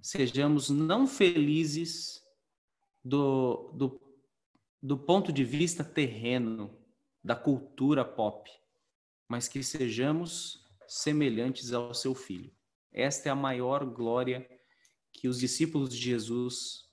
sejamos 0.00 0.70
não 0.70 1.08
felizes 1.08 2.22
do, 3.04 3.72
do, 3.72 4.00
do 4.80 4.96
ponto 4.96 5.32
de 5.32 5.42
vista 5.42 5.82
terreno, 5.82 6.78
da 7.22 7.34
cultura 7.34 8.04
pop, 8.04 8.48
mas 9.26 9.48
que 9.48 9.62
sejamos 9.64 10.64
semelhantes 10.86 11.72
ao 11.72 11.92
seu 11.94 12.14
Filho. 12.14 12.54
Esta 12.92 13.28
é 13.28 13.32
a 13.32 13.36
maior 13.36 13.84
glória 13.84 14.48
que 15.12 15.26
os 15.26 15.40
discípulos 15.40 15.90
de 15.90 15.96
Jesus 15.96 16.89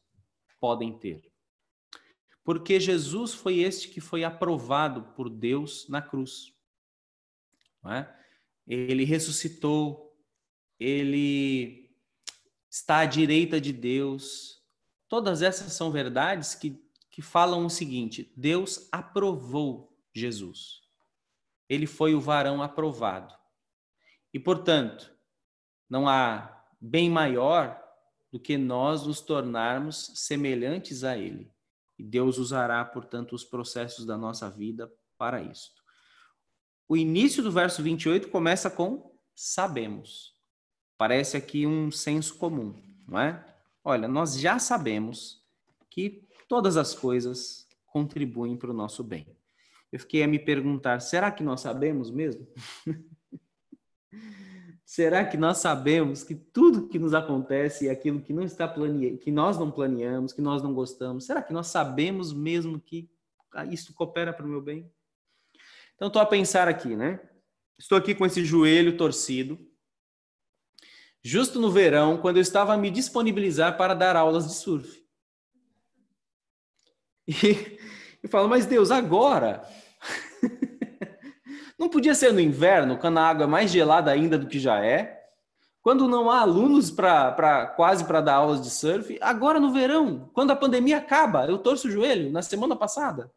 podem 0.60 0.98
ter. 0.98 1.24
Porque 2.44 2.80
Jesus 2.80 3.34
foi 3.34 3.60
este 3.60 3.90
que 3.90 4.00
foi 4.00 4.24
aprovado 4.24 5.04
por 5.16 5.30
Deus 5.30 5.88
na 5.90 6.02
cruz. 6.02 6.54
É? 7.86 8.08
Ele 8.66 9.04
ressuscitou, 9.04 10.18
ele 10.80 11.90
está 12.70 13.00
à 13.00 13.06
direita 13.06 13.60
de 13.60 13.74
Deus. 13.74 14.62
Todas 15.08 15.42
essas 15.42 15.74
são 15.74 15.92
verdades 15.92 16.56
que, 16.56 16.82
que 17.10 17.22
falam 17.22 17.66
o 17.66 17.70
seguinte: 17.70 18.32
Deus 18.36 18.88
aprovou 18.92 19.98
Jesus. 20.14 20.82
Ele 21.70 21.86
foi 21.86 22.16
o 22.16 22.22
varão 22.22 22.62
aprovado. 22.62 23.36
E, 24.34 24.40
portanto, 24.40 25.14
não 25.90 26.08
há 26.08 26.66
bem 26.80 27.10
maior 27.10 27.82
do 28.32 28.40
que 28.40 28.58
nós 28.58 29.06
nos 29.06 29.22
tornarmos 29.22 30.12
semelhantes 30.16 31.04
a 31.04 31.18
Ele. 31.18 31.52
E 31.98 32.04
Deus 32.04 32.38
usará, 32.38 32.84
portanto, 32.86 33.34
os 33.34 33.44
processos 33.44 34.06
da 34.06 34.18
nossa 34.18 34.50
vida 34.50 34.92
para 35.18 35.42
isso. 35.42 35.72
O 36.88 36.96
início 36.96 37.42
do 37.44 37.52
verso 37.52 37.82
28 37.82 38.30
começa 38.30 38.70
com 38.70 39.12
sabemos. 39.36 40.36
Parece 40.98 41.38
aqui 41.38 41.66
um 41.66 41.92
senso 41.92 42.38
comum, 42.38 42.76
não 43.08 43.20
é? 43.20 43.46
Olha, 43.84 44.08
nós 44.08 44.40
já 44.40 44.60
sabemos 44.60 45.44
que 45.90 46.28
todas 46.48 46.78
as 46.78 46.94
coisas 46.94 47.68
contribuem 47.88 48.56
para 48.58 48.72
o 48.72 48.74
nosso 48.74 49.04
bem. 49.04 49.28
Eu 49.92 50.00
fiquei 50.00 50.24
a 50.24 50.28
me 50.28 50.38
perguntar, 50.38 51.00
será 51.00 51.32
que 51.32 51.44
nós 51.44 51.62
sabemos 51.62 52.12
mesmo? 52.12 52.48
Será 54.88 55.26
que 55.26 55.36
nós 55.36 55.58
sabemos 55.58 56.24
que 56.24 56.34
tudo 56.34 56.88
que 56.88 56.98
nos 56.98 57.14
acontece 57.14 57.90
é 57.90 57.92
aquilo 57.92 58.22
que 58.22 58.32
não 58.32 58.44
está 58.44 58.66
plane... 58.66 59.18
que 59.18 59.30
nós 59.30 59.58
não 59.60 59.70
planeamos, 59.70 60.32
que 60.32 60.42
nós 60.42 60.64
não 60.64 60.74
gostamos? 60.74 61.26
Será 61.26 61.42
que 61.42 61.52
nós 61.52 61.68
sabemos 61.68 62.32
mesmo 62.32 62.80
que 62.80 63.12
isso 63.70 63.94
coopera 63.94 64.32
para 64.32 64.46
o 64.46 64.48
meu 64.48 64.62
bem? 64.62 64.90
Então 65.94 66.08
estou 66.08 66.22
a 66.22 66.26
pensar 66.26 66.70
aqui, 66.70 66.96
né? 66.96 67.20
Estou 67.78 67.98
aqui 67.98 68.16
com 68.16 68.26
esse 68.26 68.46
joelho 68.46 68.96
torcido, 68.96 69.60
justo 71.22 71.60
no 71.60 71.70
verão, 71.70 72.18
quando 72.18 72.38
eu 72.38 72.42
estava 72.42 72.74
a 72.74 72.78
me 72.78 72.90
disponibilizar 72.90 73.76
para 73.78 73.94
dar 73.94 74.16
aulas 74.16 74.48
de 74.48 74.54
surf. 74.54 75.06
E 78.24 78.24
eu 78.24 78.30
falo, 78.30 78.48
mas 78.48 78.66
Deus, 78.66 78.90
agora 78.90 79.68
não 81.88 81.92
podia 81.92 82.14
ser 82.14 82.34
no 82.34 82.42
inverno, 82.42 82.98
quando 82.98 83.18
a 83.18 83.30
água 83.30 83.46
é 83.46 83.48
mais 83.48 83.72
gelada 83.72 84.12
ainda 84.12 84.38
do 84.38 84.46
que 84.46 84.60
já 84.60 84.84
é, 84.84 85.26
quando 85.82 86.06
não 86.06 86.30
há 86.30 86.42
alunos 86.42 86.92
para 86.92 87.66
quase 87.78 88.04
para 88.04 88.20
dar 88.20 88.36
aulas 88.36 88.62
de 88.62 88.70
surf, 88.70 89.18
agora 89.22 89.58
no 89.58 89.72
verão, 89.72 90.30
quando 90.34 90.52
a 90.52 90.56
pandemia 90.56 90.98
acaba, 90.98 91.46
eu 91.46 91.58
torço 91.58 91.88
o 91.88 91.92
joelho 91.92 92.30
na 92.30 92.42
semana 92.42 92.76
passada. 92.76 93.32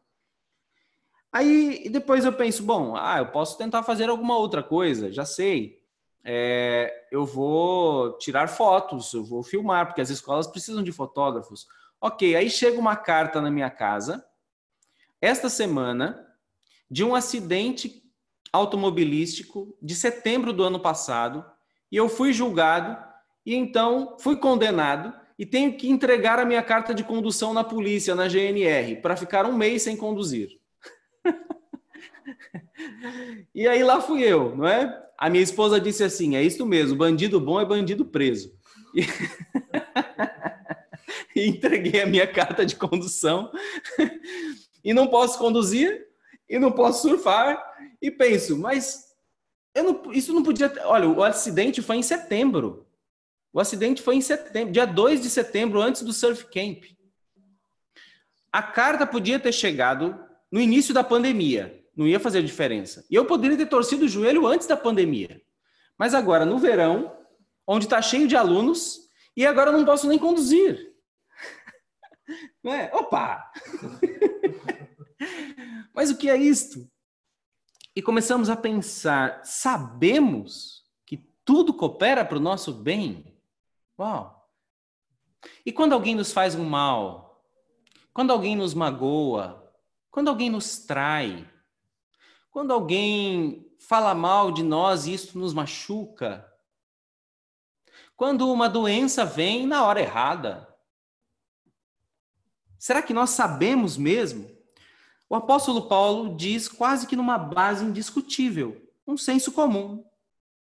Aí 1.31 1.87
depois 1.89 2.25
eu 2.25 2.33
penso, 2.33 2.61
bom, 2.61 2.93
ah, 2.97 3.19
eu 3.19 3.27
posso 3.27 3.57
tentar 3.57 3.83
fazer 3.83 4.09
alguma 4.09 4.37
outra 4.37 4.61
coisa, 4.61 5.09
já 5.13 5.23
sei. 5.23 5.81
É, 6.25 7.07
eu 7.09 7.25
vou 7.25 8.17
tirar 8.17 8.49
fotos, 8.49 9.13
eu 9.13 9.23
vou 9.23 9.43
filmar, 9.43 9.85
porque 9.85 10.01
as 10.01 10.09
escolas 10.09 10.45
precisam 10.45 10.83
de 10.83 10.91
fotógrafos. 10.91 11.67
Ok, 12.01 12.35
aí 12.35 12.49
chega 12.49 12.77
uma 12.77 12.97
carta 12.97 13.39
na 13.39 13.49
minha 13.49 13.69
casa, 13.69 14.25
esta 15.21 15.47
semana, 15.47 16.27
de 16.89 17.05
um 17.05 17.15
acidente 17.15 18.00
automobilístico 18.51 19.75
de 19.81 19.95
setembro 19.95 20.51
do 20.51 20.63
ano 20.63 20.79
passado 20.79 21.45
e 21.91 21.95
eu 21.95 22.09
fui 22.09 22.33
julgado 22.33 22.97
e 23.45 23.55
então 23.55 24.17
fui 24.19 24.35
condenado 24.35 25.13
e 25.37 25.45
tenho 25.45 25.75
que 25.75 25.89
entregar 25.89 26.37
a 26.37 26.45
minha 26.45 26.61
carta 26.61 26.93
de 26.93 27.03
condução 27.03 27.53
na 27.53 27.63
polícia, 27.63 28.13
na 28.13 28.27
GNR, 28.27 28.97
para 28.97 29.17
ficar 29.17 29.45
um 29.45 29.53
mês 29.53 29.81
sem 29.81 29.97
conduzir. 29.97 30.59
e 33.55 33.67
aí 33.67 33.83
lá 33.83 33.99
fui 33.99 34.21
eu, 34.21 34.55
não 34.55 34.67
é? 34.67 35.01
A 35.17 35.29
minha 35.29 35.43
esposa 35.43 35.79
disse 35.79 36.03
assim: 36.03 36.35
é 36.35 36.43
isso 36.43 36.65
mesmo, 36.65 36.97
bandido 36.97 37.39
bom 37.39 37.59
é 37.59 37.65
bandido 37.65 38.05
preso. 38.05 38.53
E, 38.93 39.01
e 41.35 41.47
entreguei 41.47 42.01
a 42.01 42.05
minha 42.05 42.27
carta 42.27 42.65
de 42.65 42.75
condução 42.75 43.51
e 44.83 44.93
não 44.93 45.07
posso 45.07 45.39
conduzir 45.39 46.07
e 46.47 46.59
não 46.59 46.71
posso 46.71 47.07
surfar 47.07 47.70
e 48.01 48.09
penso, 48.09 48.57
mas 48.57 49.11
não, 49.75 50.11
isso 50.11 50.33
não 50.33 50.43
podia. 50.43 50.69
Ter, 50.69 50.81
olha, 50.81 51.07
o 51.07 51.23
acidente 51.23 51.81
foi 51.81 51.97
em 51.97 52.03
setembro. 52.03 52.87
O 53.53 53.59
acidente 53.59 54.01
foi 54.01 54.15
em 54.15 54.21
setembro, 54.21 54.73
dia 54.73 54.85
2 54.85 55.21
de 55.21 55.29
setembro, 55.29 55.81
antes 55.81 56.01
do 56.01 56.13
Surf 56.13 56.45
Camp. 56.45 56.85
A 58.51 58.63
carta 58.63 59.05
podia 59.05 59.39
ter 59.39 59.51
chegado 59.51 60.19
no 60.51 60.59
início 60.59 60.93
da 60.93 61.03
pandemia. 61.03 61.79
não 61.95 62.07
ia 62.07 62.19
fazer 62.19 62.41
diferença. 62.41 63.05
E 63.09 63.15
eu 63.15 63.25
poderia 63.25 63.57
ter 63.57 63.67
torcido 63.67 64.05
o 64.05 64.09
joelho 64.09 64.47
antes 64.47 64.67
da 64.67 64.75
pandemia. 64.77 65.41
Mas 65.97 66.13
agora, 66.13 66.45
no 66.45 66.57
verão, 66.57 67.15
onde 67.67 67.85
está 67.85 68.01
cheio 68.01 68.27
de 68.27 68.35
alunos, 68.35 68.99
e 69.35 69.45
agora 69.45 69.69
eu 69.69 69.77
não 69.77 69.85
posso 69.85 70.07
nem 70.07 70.17
conduzir. 70.17 70.93
Não 72.63 72.73
é? 72.73 72.89
Opa! 72.93 73.51
Mas 75.93 76.09
o 76.09 76.17
que 76.17 76.29
é 76.29 76.37
isto? 76.37 76.89
E 77.95 78.01
começamos 78.01 78.49
a 78.49 78.55
pensar, 78.55 79.43
sabemos 79.43 80.85
que 81.05 81.17
tudo 81.43 81.73
coopera 81.73 82.23
para 82.23 82.37
o 82.37 82.41
nosso 82.41 82.73
bem? 82.73 83.37
Uau! 83.99 84.49
E 85.65 85.71
quando 85.71 85.93
alguém 85.93 86.15
nos 86.15 86.31
faz 86.31 86.55
um 86.55 86.63
mal, 86.63 87.45
quando 88.13 88.31
alguém 88.31 88.55
nos 88.55 88.73
magoa, 88.73 89.73
quando 90.09 90.29
alguém 90.29 90.49
nos 90.49 90.79
trai, 90.79 91.49
quando 92.49 92.71
alguém 92.71 93.69
fala 93.79 94.13
mal 94.13 94.51
de 94.51 94.63
nós 94.63 95.05
e 95.05 95.13
isso 95.13 95.37
nos 95.37 95.53
machuca, 95.53 96.47
quando 98.15 98.51
uma 98.51 98.69
doença 98.69 99.25
vem 99.25 99.65
na 99.65 99.83
hora 99.83 99.99
errada, 99.99 100.73
será 102.77 103.01
que 103.01 103.13
nós 103.13 103.31
sabemos 103.31 103.97
mesmo? 103.97 104.60
O 105.31 105.35
apóstolo 105.35 105.87
Paulo 105.87 106.35
diz 106.35 106.67
quase 106.67 107.07
que 107.07 107.15
numa 107.15 107.37
base 107.37 107.85
indiscutível, 107.85 108.85
um 109.07 109.15
senso 109.15 109.53
comum. 109.53 110.03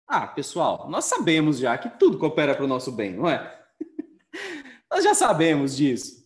Ah, 0.06 0.28
pessoal, 0.28 0.88
nós 0.88 1.06
sabemos 1.06 1.58
já 1.58 1.76
que 1.76 1.90
tudo 1.98 2.16
coopera 2.16 2.54
para 2.54 2.64
o 2.64 2.68
nosso 2.68 2.92
bem, 2.92 3.14
não 3.14 3.28
é? 3.28 3.64
nós 4.88 5.02
já 5.02 5.12
sabemos 5.12 5.76
disso. 5.76 6.24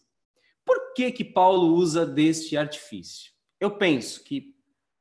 Por 0.62 0.92
que 0.92 1.10
que 1.10 1.24
Paulo 1.24 1.74
usa 1.74 2.04
deste 2.04 2.54
artifício? 2.54 3.32
Eu 3.58 3.78
penso 3.78 4.22
que, 4.22 4.54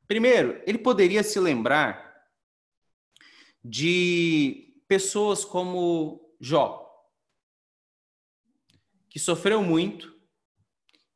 primeiro, 0.07 0.63
ele 0.65 0.77
poderia 0.77 1.21
se 1.21 1.37
lembrar 1.37 2.15
de 3.61 4.73
pessoas 4.87 5.43
como 5.43 6.33
Jó, 6.39 6.89
que 9.09 9.19
sofreu 9.19 9.61
muito, 9.61 10.17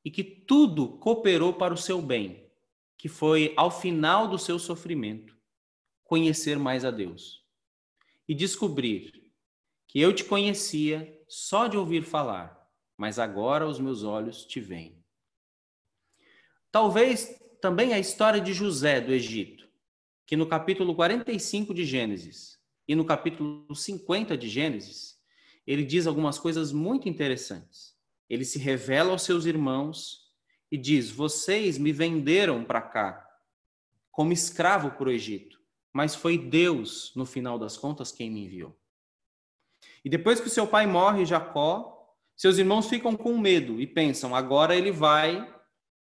e 0.08 0.10
que 0.10 0.24
tudo 0.24 0.98
cooperou 1.00 1.54
para 1.54 1.74
o 1.74 1.78
seu 1.78 2.02
bem, 2.02 2.50
que 2.98 3.10
foi, 3.10 3.54
ao 3.58 3.70
final 3.70 4.26
do 4.26 4.40
seu 4.40 4.58
sofrimento, 4.58 5.38
conhecer 6.06 6.58
mais 6.58 6.86
a 6.86 6.92
Deus 6.92 7.44
e 8.26 8.34
descobrir 8.34 9.12
que 9.86 10.00
eu 10.00 10.16
te 10.16 10.24
conhecia 10.24 11.14
só 11.28 11.68
de 11.68 11.76
ouvir 11.76 12.06
falar, 12.06 12.58
mas 12.96 13.20
agora 13.20 13.68
os 13.68 13.82
meus 13.82 14.04
olhos 14.04 14.46
te 14.46 14.62
veem. 14.62 15.04
Talvez 16.72 17.38
também 17.62 17.92
a 17.94 18.00
história 18.00 18.40
de 18.40 18.54
José 18.54 19.02
do 19.02 19.12
Egito, 19.12 19.68
que 20.26 20.38
no 20.38 20.48
capítulo 20.48 20.96
45 20.96 21.74
de 21.74 21.84
Gênesis 21.84 22.58
e 22.88 22.96
no 22.96 23.04
capítulo 23.04 23.76
50 23.76 24.38
de 24.38 24.48
Gênesis, 24.48 25.20
ele 25.66 25.84
diz 25.84 26.08
algumas 26.08 26.40
coisas 26.40 26.72
muito 26.72 27.10
interessantes 27.10 27.97
ele 28.30 28.46
se 28.46 28.60
revela 28.60 29.12
aos 29.12 29.24
seus 29.24 29.46
irmãos 29.46 30.28
e 30.72 30.78
diz: 30.78 31.10
Vocês 31.10 31.78
me 31.78 31.92
venderam 31.92 32.64
para 32.64 32.82
cá 32.82 33.28
como 34.12 34.34
escravo 34.34 34.92
para 34.92 35.10
o 35.10 35.12
Egito, 35.12 35.60
mas 35.94 36.16
foi 36.16 36.38
Deus, 36.38 37.12
no 37.16 37.26
final 37.26 37.58
das 37.58 37.78
contas, 37.78 38.12
quem 38.12 38.30
me 38.30 38.46
enviou. 38.46 38.78
E 40.04 40.10
depois 40.10 40.40
que 40.40 40.50
seu 40.50 40.68
pai 40.68 40.86
morre, 40.86 41.26
Jacó, 41.26 42.16
seus 42.36 42.58
irmãos 42.58 42.88
ficam 42.88 43.16
com 43.16 43.38
medo 43.38 43.80
e 43.80 43.88
pensam: 43.88 44.36
agora 44.36 44.76
ele 44.76 44.92
vai 44.92 45.52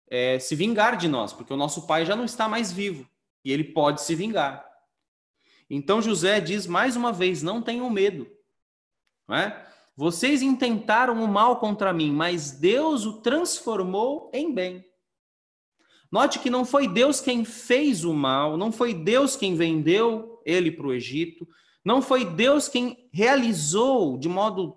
é, 0.09 0.39
se 0.39 0.55
vingar 0.55 0.97
de 0.97 1.09
nós, 1.09 1.33
porque 1.33 1.53
o 1.53 1.57
nosso 1.57 1.87
pai 1.87 2.05
já 2.05 2.15
não 2.15 2.25
está 2.25 2.49
mais 2.49 2.73
vivo 2.73 3.09
e 3.45 3.53
ele 3.53 3.65
pode 3.65 4.03
se 4.03 4.15
vingar. 4.15 4.69
Então 5.69 6.03
José 6.03 6.41
diz 6.41 6.67
mais 6.67 6.97
uma 6.97 7.12
vez: 7.12 7.43
não 7.43 7.62
tenham 7.62 7.89
medo. 7.89 8.31
Não 9.27 9.37
é? 9.37 9.70
Vocês 10.00 10.40
intentaram 10.40 11.23
o 11.23 11.28
mal 11.28 11.61
contra 11.61 11.92
mim, 11.92 12.11
mas 12.11 12.52
Deus 12.52 13.04
o 13.04 13.21
transformou 13.21 14.30
em 14.33 14.50
bem. 14.50 14.83
Note 16.11 16.38
que 16.38 16.49
não 16.49 16.64
foi 16.64 16.88
Deus 16.88 17.21
quem 17.21 17.45
fez 17.45 18.02
o 18.02 18.14
mal, 18.14 18.57
não 18.57 18.73
foi 18.73 18.95
Deus 18.95 19.37
quem 19.37 19.54
vendeu 19.54 20.40
ele 20.47 20.73
para 20.73 20.87
o 20.87 20.95
Egito, 20.95 21.47
não 21.85 22.00
foi 22.00 22.25
Deus 22.25 22.66
quem 22.66 23.11
realizou 23.12 24.16
de 24.16 24.26
modo 24.26 24.75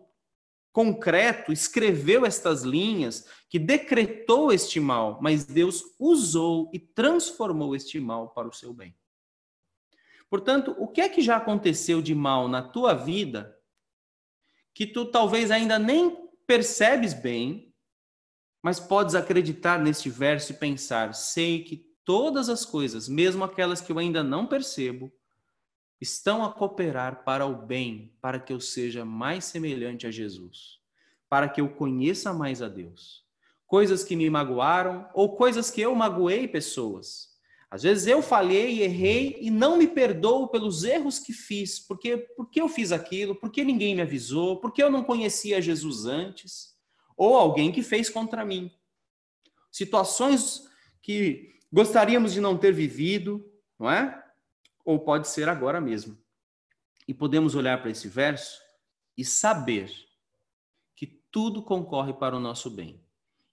concreto, 0.73 1.53
escreveu 1.53 2.25
estas 2.25 2.63
linhas, 2.63 3.25
que 3.49 3.57
decretou 3.57 4.51
este 4.51 4.77
mal, 4.77 5.19
mas 5.21 5.45
Deus 5.45 5.85
usou 5.97 6.69
e 6.73 6.79
transformou 6.79 7.73
este 7.73 7.97
mal 7.97 8.27
para 8.31 8.49
o 8.49 8.53
seu 8.53 8.73
bem. 8.73 8.93
Portanto, 10.29 10.75
o 10.77 10.85
que 10.85 10.99
é 10.99 11.07
que 11.07 11.21
já 11.21 11.37
aconteceu 11.37 12.01
de 12.01 12.13
mal 12.13 12.49
na 12.49 12.61
tua 12.61 12.93
vida 12.93 13.57
que 14.73 14.87
tu 14.87 15.05
talvez 15.05 15.51
ainda 15.51 15.77
nem 15.77 16.29
percebes 16.47 17.13
bem, 17.13 17.73
mas 18.61 18.79
podes 18.79 19.15
acreditar 19.15 19.79
neste 19.79 20.09
verso 20.09 20.51
e 20.51 20.55
pensar: 20.55 21.13
sei 21.13 21.63
que 21.63 21.77
todas 22.05 22.49
as 22.49 22.65
coisas, 22.65 23.07
mesmo 23.07 23.43
aquelas 23.43 23.81
que 23.81 23.91
eu 23.91 23.99
ainda 23.99 24.23
não 24.23 24.47
percebo, 24.47 25.11
estão 26.01 26.43
a 26.43 26.51
cooperar 26.51 27.23
para 27.23 27.45
o 27.45 27.55
bem, 27.55 28.13
para 28.21 28.39
que 28.39 28.51
eu 28.51 28.59
seja 28.59 29.05
mais 29.05 29.45
semelhante 29.45 30.05
a 30.05 30.11
Jesus, 30.11 30.79
para 31.29 31.47
que 31.47 31.61
eu 31.61 31.69
conheça 31.69 32.33
mais 32.33 32.61
a 32.61 32.67
Deus. 32.67 33.23
Coisas 33.65 34.03
que 34.03 34.15
me 34.15 34.29
magoaram 34.29 35.09
ou 35.13 35.35
coisas 35.35 35.71
que 35.71 35.81
eu 35.81 35.95
magoei 35.95 36.47
pessoas 36.47 37.32
às 37.73 37.81
vezes 37.81 38.05
eu 38.05 38.21
falhei, 38.21 38.83
errei 38.83 39.35
e 39.41 39.49
não 39.49 39.77
me 39.77 39.87
perdoo 39.87 40.47
pelos 40.47 40.83
erros 40.83 41.17
que 41.17 41.33
fiz, 41.33 41.79
porque 41.79 42.17
porque 42.17 42.61
eu 42.61 42.69
fiz 42.69 42.91
aquilo, 42.91 43.33
porque 43.33 43.63
ninguém 43.63 43.95
me 43.95 44.03
avisou, 44.03 44.61
porque 44.61 44.83
eu 44.83 44.91
não 44.91 45.03
conhecia 45.03 45.59
Jesus 45.59 46.05
antes, 46.05 46.77
ou 47.17 47.35
alguém 47.35 47.71
que 47.71 47.81
fez 47.81 48.11
contra 48.11 48.45
mim. 48.45 48.71
Situações 49.71 50.69
que 51.01 51.57
gostaríamos 51.71 52.33
de 52.33 52.39
não 52.39 52.55
ter 52.55 52.71
vivido, 52.71 53.43
não 53.79 53.89
é? 53.89 54.23
Ou 54.85 54.99
pode 54.99 55.27
ser 55.27 55.49
agora 55.49 55.81
mesmo. 55.81 56.15
E 57.07 57.13
podemos 57.13 57.55
olhar 57.55 57.81
para 57.81 57.89
esse 57.89 58.07
verso 58.07 58.61
e 59.17 59.25
saber 59.25 59.91
que 60.95 61.07
tudo 61.31 61.63
concorre 61.63 62.13
para 62.13 62.37
o 62.37 62.39
nosso 62.39 62.69
bem. 62.69 63.03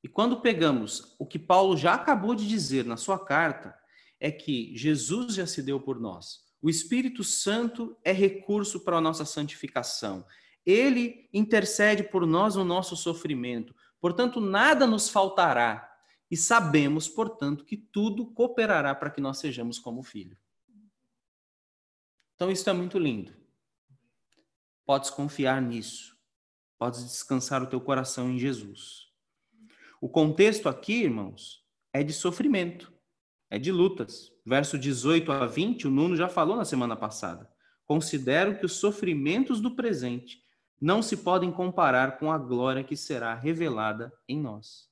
E 0.04 0.09
quando 0.09 0.42
pegamos 0.42 1.16
o 1.18 1.24
que 1.24 1.38
Paulo 1.38 1.74
já 1.74 1.94
acabou 1.94 2.35
de 2.35 2.46
dizer 2.46 2.85
na 2.85 2.98
sua 2.98 3.18
carta, 3.18 3.80
é 4.20 4.30
que 4.30 4.76
Jesus 4.76 5.35
já 5.35 5.46
se 5.46 5.62
deu 5.62 5.80
por 5.80 5.98
nós. 5.98 6.44
O 6.61 6.68
Espírito 6.68 7.24
Santo 7.24 7.96
é 8.04 8.12
recurso 8.12 8.80
para 8.80 8.98
a 8.98 9.00
nossa 9.00 9.24
santificação. 9.24 10.26
Ele 10.64 11.28
intercede 11.33 12.04
por 12.04 12.26
nós 12.26 12.54
no 12.54 12.64
nosso 12.64 12.94
sofrimento. 12.94 13.74
Portanto, 13.98 14.40
nada 14.40 14.87
nos 14.87 15.09
faltará. 15.09 15.88
E 16.30 16.37
sabemos, 16.37 17.09
portanto, 17.09 17.64
que 17.64 17.76
tudo 17.76 18.26
cooperará 18.26 18.94
para 18.94 19.11
que 19.11 19.20
nós 19.20 19.38
sejamos 19.38 19.78
como 19.78 20.02
filho. 20.02 20.37
Então, 22.35 22.50
isso 22.50 22.68
é 22.68 22.72
muito 22.72 22.98
lindo. 22.98 23.35
Podes 24.85 25.09
confiar 25.09 25.61
nisso. 25.62 26.16
Podes 26.78 27.02
descansar 27.02 27.62
o 27.62 27.66
teu 27.66 27.80
coração 27.80 28.30
em 28.30 28.38
Jesus. 28.38 29.09
O 30.00 30.09
contexto 30.09 30.68
aqui, 30.68 31.02
irmãos, 31.02 31.64
é 31.92 32.02
de 32.02 32.12
sofrimento 32.12 32.89
é 33.50 33.58
de 33.58 33.72
lutas. 33.72 34.32
Verso 34.46 34.78
18 34.78 35.30
a 35.32 35.46
20, 35.46 35.88
o 35.88 35.90
Nuno 35.90 36.16
já 36.16 36.28
falou 36.28 36.56
na 36.56 36.64
semana 36.64 36.96
passada. 36.96 37.50
Considero 37.84 38.56
que 38.58 38.64
os 38.64 38.74
sofrimentos 38.74 39.60
do 39.60 39.74
presente 39.74 40.38
não 40.80 41.02
se 41.02 41.16
podem 41.16 41.50
comparar 41.50 42.18
com 42.18 42.32
a 42.32 42.38
glória 42.38 42.84
que 42.84 42.96
será 42.96 43.34
revelada 43.34 44.12
em 44.28 44.40
nós. 44.40 44.88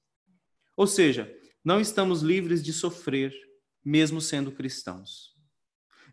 Ou 0.77 0.87
seja, 0.87 1.33
não 1.65 1.81
estamos 1.81 2.21
livres 2.21 2.63
de 2.63 2.73
sofrer, 2.73 3.33
mesmo 3.85 4.21
sendo 4.21 4.53
cristãos, 4.53 5.35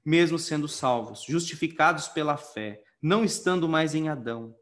mesmo 0.04 0.40
sendo 0.40 0.68
salvos, 0.68 1.24
justificados 1.28 2.08
pela 2.08 2.38
fé, 2.38 2.82
não 3.02 3.24
estando 3.24 3.68
mais 3.68 3.94
em 3.94 4.08
Adão. 4.08 4.56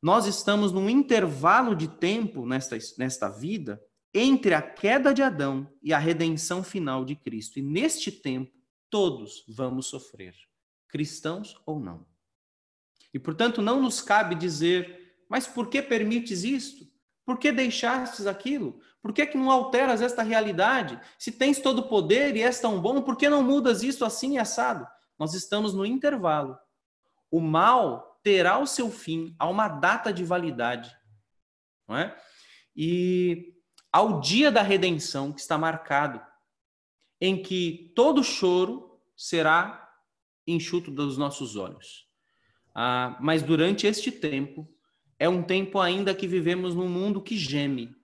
Nós 0.00 0.26
estamos 0.26 0.70
num 0.72 0.88
intervalo 0.88 1.74
de 1.74 1.88
tempo 1.88 2.46
nesta, 2.46 2.78
nesta 2.98 3.28
vida 3.28 3.80
entre 4.18 4.54
a 4.54 4.62
queda 4.62 5.12
de 5.12 5.22
Adão 5.22 5.70
e 5.82 5.92
a 5.92 5.98
redenção 5.98 6.64
final 6.64 7.04
de 7.04 7.14
Cristo. 7.14 7.58
E 7.58 7.62
neste 7.62 8.10
tempo, 8.10 8.50
todos 8.88 9.44
vamos 9.46 9.86
sofrer, 9.86 10.34
cristãos 10.88 11.54
ou 11.66 11.78
não. 11.78 12.06
E 13.12 13.18
portanto, 13.18 13.60
não 13.60 13.82
nos 13.82 14.00
cabe 14.00 14.34
dizer, 14.34 15.24
mas 15.28 15.46
por 15.46 15.68
que 15.68 15.82
permites 15.82 16.44
isto? 16.44 16.86
Por 17.26 17.38
que 17.38 17.52
deixastes 17.52 18.26
aquilo? 18.26 18.80
Por 19.02 19.12
que, 19.12 19.26
que 19.26 19.36
não 19.36 19.50
alteras 19.50 20.00
esta 20.00 20.22
realidade? 20.22 20.98
Se 21.18 21.30
tens 21.30 21.60
todo 21.60 21.80
o 21.80 21.88
poder 21.88 22.36
e 22.36 22.42
és 22.42 22.58
tão 22.58 22.80
bom, 22.80 23.02
por 23.02 23.16
que 23.16 23.28
não 23.28 23.42
mudas 23.42 23.82
isso 23.82 24.04
assim 24.04 24.34
e 24.34 24.38
assado? 24.38 24.86
Nós 25.18 25.34
estamos 25.34 25.74
no 25.74 25.84
intervalo. 25.84 26.58
O 27.30 27.40
mal 27.40 28.18
terá 28.22 28.58
o 28.58 28.66
seu 28.66 28.90
fim 28.90 29.34
a 29.38 29.46
uma 29.46 29.68
data 29.68 30.12
de 30.12 30.24
validade. 30.24 30.96
Não 31.86 31.96
é? 31.96 32.16
E 32.74 33.55
ao 33.96 34.20
dia 34.20 34.52
da 34.52 34.60
redenção 34.60 35.32
que 35.32 35.40
está 35.40 35.56
marcado. 35.56 36.20
em 37.18 37.40
que 37.42 37.92
todo 37.96 38.22
choro 38.22 39.00
será 39.16 39.90
enxuto 40.46 40.90
dos 40.90 41.16
nossos 41.16 41.56
olhos. 41.56 42.06
Ah, 42.74 43.16
mas 43.22 43.42
durante 43.42 43.86
este 43.86 44.12
tempo, 44.12 44.68
é 45.18 45.26
um 45.26 45.42
tempo 45.42 45.80
ainda 45.80 46.14
que 46.14 46.26
vivemos 46.26 46.74
num 46.74 46.90
mundo 46.90 47.22
que 47.22 47.38
geme. 47.38 47.96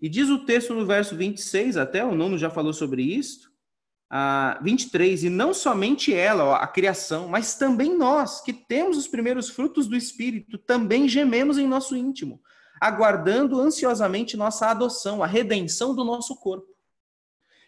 E 0.00 0.08
diz 0.08 0.30
o 0.30 0.46
texto 0.46 0.72
no 0.72 0.86
verso 0.86 1.14
26, 1.14 1.76
até 1.76 2.02
o 2.02 2.14
nono 2.14 2.38
já 2.38 2.48
falou 2.48 2.72
sobre 2.72 3.02
isso, 3.02 3.52
ah, 4.08 4.58
23, 4.62 5.24
e 5.24 5.28
não 5.28 5.52
somente 5.52 6.14
ela, 6.14 6.56
a 6.56 6.66
criação, 6.66 7.28
mas 7.28 7.58
também 7.58 7.94
nós, 7.94 8.40
que 8.40 8.54
temos 8.54 8.96
os 8.96 9.06
primeiros 9.06 9.50
frutos 9.50 9.86
do 9.86 9.96
Espírito, 9.96 10.56
também 10.56 11.06
gememos 11.06 11.58
em 11.58 11.66
nosso 11.66 11.94
íntimo, 11.94 12.40
aguardando 12.80 13.60
ansiosamente 13.60 14.36
nossa 14.36 14.66
adoção, 14.66 15.22
a 15.22 15.26
redenção 15.26 15.94
do 15.94 16.04
nosso 16.04 16.36
corpo. 16.36 16.68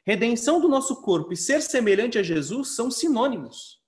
Redenção 0.05 0.61
do 0.61 0.69
nosso 0.69 1.03
corpo 1.03 1.33
e 1.33 1.37
ser 1.37 1.61
semelhante 1.61 2.19
a 2.19 2.23
Jesus 2.23 2.75
são 2.75 2.91
sinônimos. 2.91 3.79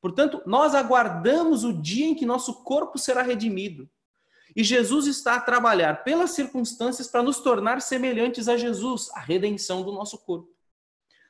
Portanto, 0.00 0.42
nós 0.46 0.74
aguardamos 0.74 1.64
o 1.64 1.72
dia 1.72 2.06
em 2.06 2.14
que 2.14 2.26
nosso 2.26 2.62
corpo 2.64 2.98
será 2.98 3.22
redimido. 3.22 3.88
E 4.56 4.64
Jesus 4.64 5.06
está 5.06 5.34
a 5.34 5.40
trabalhar 5.40 6.02
pelas 6.02 6.32
circunstâncias 6.32 7.06
para 7.06 7.22
nos 7.22 7.40
tornar 7.40 7.80
semelhantes 7.80 8.48
a 8.48 8.56
Jesus, 8.56 9.10
a 9.14 9.20
redenção 9.20 9.82
do 9.82 9.92
nosso 9.92 10.18
corpo. 10.18 10.48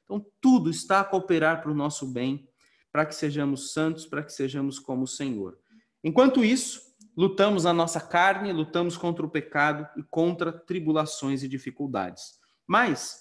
Então, 0.04 0.24
tudo 0.40 0.70
está 0.70 1.00
a 1.00 1.04
cooperar 1.04 1.60
para 1.60 1.70
o 1.70 1.74
nosso 1.74 2.06
bem, 2.06 2.48
para 2.90 3.04
que 3.04 3.14
sejamos 3.14 3.72
santos, 3.72 4.06
para 4.06 4.22
que 4.22 4.32
sejamos 4.32 4.78
como 4.78 5.02
o 5.02 5.06
Senhor. 5.06 5.58
Enquanto 6.02 6.42
isso, 6.42 6.87
lutamos 7.18 7.64
na 7.64 7.72
nossa 7.72 8.00
carne, 8.00 8.52
lutamos 8.52 8.96
contra 8.96 9.26
o 9.26 9.28
pecado 9.28 9.88
e 9.96 10.04
contra 10.04 10.52
tribulações 10.52 11.42
e 11.42 11.48
dificuldades. 11.48 12.38
Mas, 12.64 13.20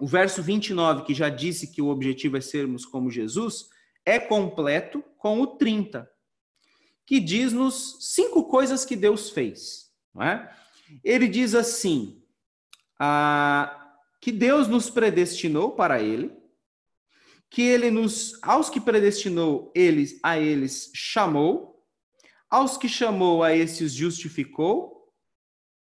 o 0.00 0.04
verso 0.04 0.42
29, 0.42 1.04
que 1.04 1.14
já 1.14 1.28
disse 1.28 1.68
que 1.68 1.80
o 1.80 1.90
objetivo 1.90 2.36
é 2.36 2.40
sermos 2.40 2.84
como 2.84 3.08
Jesus, 3.08 3.68
é 4.04 4.18
completo 4.18 5.00
com 5.16 5.40
o 5.40 5.46
30, 5.46 6.10
que 7.06 7.20
diz-nos 7.20 7.98
cinco 8.00 8.48
coisas 8.48 8.84
que 8.84 8.96
Deus 8.96 9.30
fez. 9.30 9.92
É? 10.20 10.50
Ele 11.04 11.28
diz 11.28 11.54
assim: 11.54 12.20
ah, 12.98 13.94
que 14.20 14.32
Deus 14.32 14.66
nos 14.66 14.90
predestinou 14.90 15.76
para 15.76 16.02
ele, 16.02 16.36
que 17.48 17.62
ele 17.62 17.92
nos, 17.92 18.36
aos 18.42 18.68
que 18.68 18.80
predestinou, 18.80 19.70
eles, 19.72 20.18
a 20.20 20.36
eles 20.36 20.90
chamou, 20.92 21.69
aos 22.50 22.76
que 22.76 22.88
chamou, 22.88 23.42
a 23.42 23.54
esses 23.54 23.92
justificou. 23.92 25.08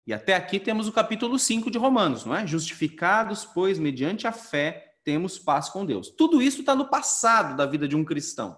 E 0.08 0.14
até 0.14 0.36
aqui 0.36 0.60
temos 0.60 0.88
o 0.88 0.92
capítulo 0.92 1.38
5 1.38 1.70
de 1.70 1.78
Romanos, 1.78 2.26
não 2.26 2.36
é? 2.36 2.48
Justificados, 2.48 3.44
pois, 3.44 3.78
mediante 3.78 4.26
a 4.26 4.32
fé, 4.32 4.96
temos 5.04 5.38
paz 5.38 5.70
com 5.70 5.86
Deus. 5.86 6.10
Tudo 6.10 6.42
isso 6.42 6.62
está 6.62 6.76
no 6.76 6.90
passado 6.90 7.58
da 7.58 7.66
vida 7.66 7.88
de 7.88 7.96
um 7.96 8.06
cristão, 8.06 8.58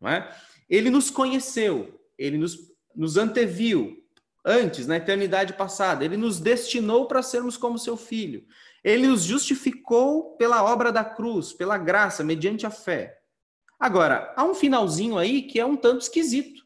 não 0.00 0.08
é? 0.10 0.34
Ele 0.68 0.90
nos 0.90 1.10
conheceu, 1.10 2.00
ele 2.16 2.38
nos, 2.38 2.56
nos 2.94 3.16
anteviu, 3.16 4.04
antes, 4.44 4.86
na 4.86 4.96
eternidade 4.96 5.54
passada. 5.54 6.04
Ele 6.04 6.16
nos 6.16 6.38
destinou 6.38 7.08
para 7.08 7.22
sermos 7.22 7.56
como 7.56 7.78
seu 7.78 7.96
filho. 7.96 8.44
Ele 8.82 9.06
nos 9.06 9.22
justificou 9.22 10.36
pela 10.36 10.62
obra 10.62 10.92
da 10.92 11.04
cruz, 11.04 11.52
pela 11.52 11.78
graça, 11.78 12.22
mediante 12.22 12.66
a 12.66 12.70
fé. 12.70 13.18
Agora, 13.80 14.32
há 14.36 14.44
um 14.44 14.54
finalzinho 14.54 15.16
aí 15.16 15.42
que 15.42 15.58
é 15.58 15.64
um 15.64 15.76
tanto 15.76 16.02
esquisito, 16.02 16.63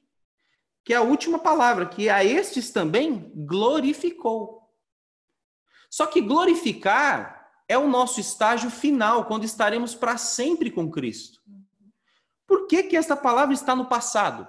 que 0.88 0.94
é 0.94 0.96
a 0.96 1.03
última 1.03 1.38
palavra, 1.38 1.85
que 1.85 2.09
a 2.09 2.24
estes 2.24 2.70
também 2.70 3.31
glorificou. 3.37 4.72
Só 5.90 6.07
que 6.07 6.22
glorificar 6.22 7.46
é 7.68 7.77
o 7.77 7.87
nosso 7.87 8.20
estágio 8.20 8.70
final, 8.70 9.27
quando 9.27 9.44
estaremos 9.44 9.94
para 9.94 10.16
sempre 10.16 10.70
com 10.70 10.90
Cristo. 10.90 11.42
Por 12.46 12.66
que, 12.66 12.85
que 12.85 12.96
essa 12.96 13.14
palavra 13.14 13.53
está 13.53 13.77
no 13.77 13.85
passado? 13.85 14.48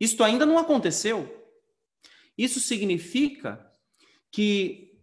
Isto 0.00 0.24
ainda 0.24 0.46
não 0.46 0.56
aconteceu. 0.56 1.46
Isso 2.38 2.58
significa 2.58 3.70
que 4.32 4.98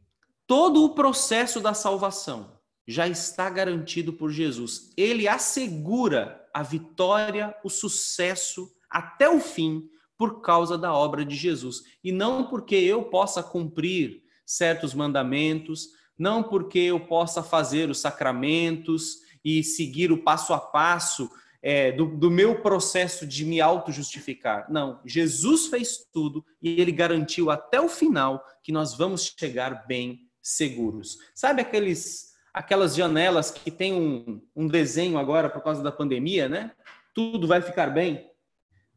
todo 0.47 0.83
o 0.83 0.95
processo 0.95 1.61
da 1.61 1.75
salvação 1.75 2.59
já 2.87 3.07
está 3.07 3.51
garantido 3.51 4.13
por 4.13 4.31
Jesus. 4.31 4.91
Ele 4.97 5.27
assegura 5.27 6.43
a 6.51 6.63
vitória, 6.63 7.55
o 7.63 7.69
sucesso 7.69 8.74
até 8.95 9.29
o 9.29 9.41
fim 9.41 9.89
por 10.17 10.41
causa 10.41 10.77
da 10.77 10.93
obra 10.93 11.25
de 11.25 11.35
Jesus. 11.35 11.83
E 12.01 12.13
não 12.13 12.45
porque 12.45 12.75
eu 12.75 13.03
possa 13.03 13.43
cumprir 13.43 14.23
certos 14.45 14.93
mandamentos, 14.93 15.89
não 16.17 16.41
porque 16.41 16.79
eu 16.79 16.97
possa 17.01 17.43
fazer 17.43 17.89
os 17.89 17.99
sacramentos 17.99 19.17
e 19.43 19.61
seguir 19.61 20.13
o 20.13 20.23
passo 20.23 20.53
a 20.53 20.59
passo 20.59 21.29
é, 21.61 21.91
do, 21.91 22.05
do, 22.05 22.31
meu 22.31 22.61
processo 22.61 23.27
de 23.27 23.43
me 23.43 23.59
auto-justificar. 23.59 24.71
Não, 24.71 25.01
Jesus 25.05 25.67
fez 25.67 25.97
tudo 26.13 26.45
e 26.61 26.79
ele 26.79 26.93
garantiu 26.93 27.51
até 27.51 27.81
o 27.81 27.89
final 27.89 28.41
que 28.63 28.71
nós 28.71 28.95
vamos 28.95 29.35
chegar 29.37 29.85
bem 29.85 30.21
seguros. 30.41 31.17
Sabe 31.33 31.61
aqueles 31.61 32.33
aquelas 32.53 32.95
janelas 32.95 33.51
que 33.51 33.69
tem 33.69 33.91
um, 33.91 34.41
um 34.55 34.65
desenho 34.65 35.17
agora 35.17 35.49
por 35.49 35.61
causa 35.61 35.83
da 35.83 35.91
pandemia, 35.91 36.47
né? 36.47 36.71
Tudo 37.13 37.45
vai 37.45 37.61
ficar 37.61 37.87
bem. 37.87 38.33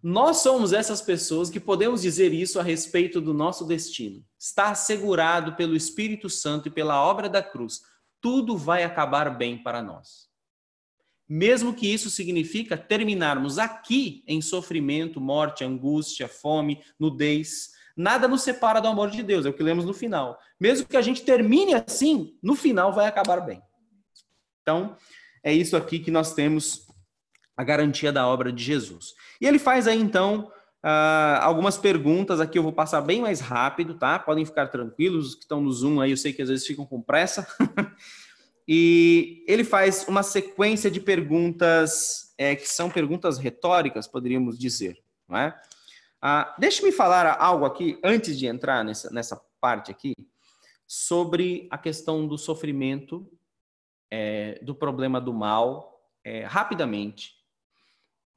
Nós 0.02 0.38
somos 0.38 0.72
essas 0.72 1.02
pessoas 1.02 1.50
que 1.50 1.58
podemos 1.58 2.02
dizer 2.02 2.32
isso 2.32 2.60
a 2.60 2.62
respeito 2.62 3.20
do 3.20 3.34
nosso 3.34 3.64
destino. 3.64 4.24
Está 4.38 4.70
assegurado 4.70 5.56
pelo 5.56 5.74
Espírito 5.74 6.30
Santo 6.30 6.68
e 6.68 6.70
pela 6.70 7.02
obra 7.04 7.28
da 7.28 7.42
cruz. 7.42 7.80
Tudo 8.20 8.56
vai 8.56 8.84
acabar 8.84 9.36
bem 9.36 9.62
para 9.62 9.82
nós 9.82 10.28
mesmo 11.28 11.74
que 11.74 11.92
isso 11.92 12.08
significa 12.08 12.76
terminarmos 12.76 13.58
aqui 13.58 14.24
em 14.26 14.40
sofrimento, 14.40 15.20
morte, 15.20 15.62
angústia, 15.62 16.26
fome, 16.26 16.82
nudez. 16.98 17.72
Nada 17.94 18.26
nos 18.26 18.42
separa 18.42 18.80
do 18.80 18.88
amor 18.88 19.10
de 19.10 19.22
Deus, 19.22 19.44
é 19.44 19.50
o 19.50 19.52
que 19.52 19.62
lemos 19.62 19.84
no 19.84 19.92
final. 19.92 20.38
Mesmo 20.58 20.86
que 20.86 20.96
a 20.96 21.02
gente 21.02 21.22
termine 21.22 21.74
assim, 21.74 22.34
no 22.42 22.54
final 22.54 22.94
vai 22.94 23.06
acabar 23.06 23.40
bem. 23.40 23.60
Então, 24.62 24.96
é 25.42 25.52
isso 25.52 25.76
aqui 25.76 25.98
que 25.98 26.10
nós 26.10 26.32
temos 26.32 26.87
a 27.58 27.64
garantia 27.64 28.10
da 28.10 28.26
obra 28.26 28.50
de 28.50 28.62
Jesus. 28.62 29.14
E 29.38 29.46
ele 29.46 29.58
faz 29.58 29.86
aí, 29.86 30.00
então, 30.00 30.50
Uh, 30.78 31.42
algumas 31.42 31.76
perguntas 31.76 32.40
aqui 32.40 32.56
eu 32.56 32.62
vou 32.62 32.72
passar 32.72 33.00
bem 33.00 33.20
mais 33.20 33.40
rápido, 33.40 33.94
tá? 33.94 34.16
Podem 34.16 34.44
ficar 34.44 34.68
tranquilos, 34.68 35.30
os 35.30 35.34
que 35.34 35.40
estão 35.40 35.60
no 35.60 35.72
Zoom 35.72 36.00
aí, 36.00 36.12
eu 36.12 36.16
sei 36.16 36.32
que 36.32 36.40
às 36.40 36.48
vezes 36.48 36.64
ficam 36.64 36.86
com 36.86 37.02
pressa. 37.02 37.44
E 38.70 39.42
ele 39.48 39.64
faz 39.64 40.06
uma 40.06 40.22
sequência 40.22 40.90
de 40.90 41.00
perguntas 41.00 42.34
é, 42.36 42.54
que 42.54 42.68
são 42.68 42.90
perguntas 42.90 43.38
retóricas, 43.38 44.06
poderíamos 44.06 44.58
dizer. 44.58 45.02
Não 45.26 45.38
é? 45.38 45.58
Ah, 46.20 46.54
Deixe-me 46.58 46.92
falar 46.92 47.34
algo 47.40 47.64
aqui, 47.64 47.98
antes 48.04 48.38
de 48.38 48.46
entrar 48.46 48.84
nessa, 48.84 49.10
nessa 49.10 49.40
parte 49.58 49.90
aqui, 49.90 50.12
sobre 50.86 51.66
a 51.70 51.78
questão 51.78 52.26
do 52.26 52.36
sofrimento, 52.36 53.26
é, 54.10 54.58
do 54.62 54.74
problema 54.74 55.18
do 55.18 55.32
mal, 55.32 56.02
é, 56.22 56.44
rapidamente. 56.44 57.37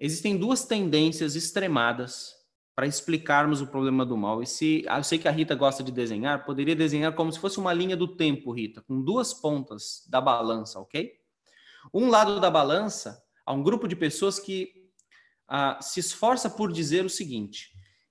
Existem 0.04 0.36
duas 0.36 0.66
tendências 0.66 1.36
extremadas 1.36 2.34
para 2.76 2.88
explicarmos 2.88 3.62
o 3.62 3.68
problema 3.68 4.04
do 4.04 4.18
mal. 4.18 4.42
E 4.42 4.48
se 4.48 4.84
ah, 4.90 4.98
eu 4.98 5.04
sei 5.04 5.20
que 5.20 5.28
a 5.28 5.32
Rita 5.32 5.54
gosta 5.54 5.84
de 5.84 5.92
desenhar, 5.92 6.44
poderia 6.44 6.76
desenhar 6.76 7.14
como 7.14 7.32
se 7.32 7.38
fosse 7.38 7.60
uma 7.60 7.72
linha 7.72 7.96
do 7.96 8.08
tempo, 8.08 8.52
Rita, 8.52 8.82
com 8.82 9.00
duas 9.00 9.32
pontas 9.32 10.04
da 10.10 10.20
balança, 10.20 10.80
ok? 10.80 11.14
Um 11.94 12.10
lado 12.10 12.40
da 12.40 12.50
balança, 12.50 13.24
há 13.46 13.54
um 13.54 13.62
grupo 13.62 13.88
de 13.88 13.96
pessoas 13.96 14.40
que 14.40 14.74
ah, 15.48 15.78
se 15.80 16.00
esforça 16.00 16.50
por 16.50 16.72
dizer 16.72 17.06
o 17.06 17.10
seguinte: 17.10 17.70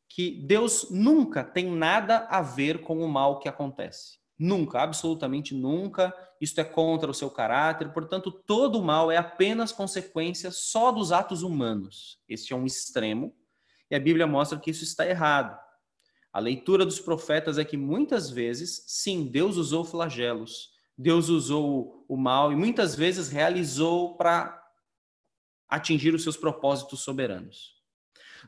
que 0.08 0.46
Deus 0.46 0.92
nunca 0.92 1.42
tem 1.42 1.68
nada 1.68 2.18
a 2.30 2.40
ver 2.40 2.82
com 2.82 3.00
o 3.00 3.08
mal 3.08 3.40
que 3.40 3.48
acontece. 3.48 4.19
Nunca, 4.42 4.80
absolutamente 4.80 5.54
nunca. 5.54 6.14
Isto 6.40 6.62
é 6.62 6.64
contra 6.64 7.10
o 7.10 7.14
seu 7.14 7.30
caráter, 7.30 7.92
portanto, 7.92 8.32
todo 8.32 8.82
mal 8.82 9.10
é 9.10 9.18
apenas 9.18 9.70
consequência 9.70 10.50
só 10.50 10.90
dos 10.90 11.12
atos 11.12 11.42
humanos. 11.42 12.18
Este 12.26 12.54
é 12.54 12.56
um 12.56 12.64
extremo 12.64 13.36
e 13.90 13.94
a 13.94 14.00
Bíblia 14.00 14.26
mostra 14.26 14.58
que 14.58 14.70
isso 14.70 14.82
está 14.82 15.06
errado. 15.06 15.60
A 16.32 16.38
leitura 16.38 16.86
dos 16.86 16.98
profetas 16.98 17.58
é 17.58 17.66
que 17.66 17.76
muitas 17.76 18.30
vezes, 18.30 18.82
sim, 18.86 19.26
Deus 19.26 19.58
usou 19.58 19.84
flagelos, 19.84 20.70
Deus 20.96 21.28
usou 21.28 22.06
o 22.08 22.16
mal 22.16 22.50
e 22.50 22.56
muitas 22.56 22.94
vezes 22.94 23.28
realizou 23.28 24.16
para 24.16 24.58
atingir 25.68 26.14
os 26.14 26.22
seus 26.22 26.38
propósitos 26.38 27.00
soberanos. 27.00 27.74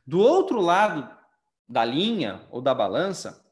Do 0.06 0.20
outro 0.20 0.58
lado 0.58 1.14
da 1.68 1.84
linha 1.84 2.46
ou 2.50 2.62
da 2.62 2.74
balança, 2.74 3.44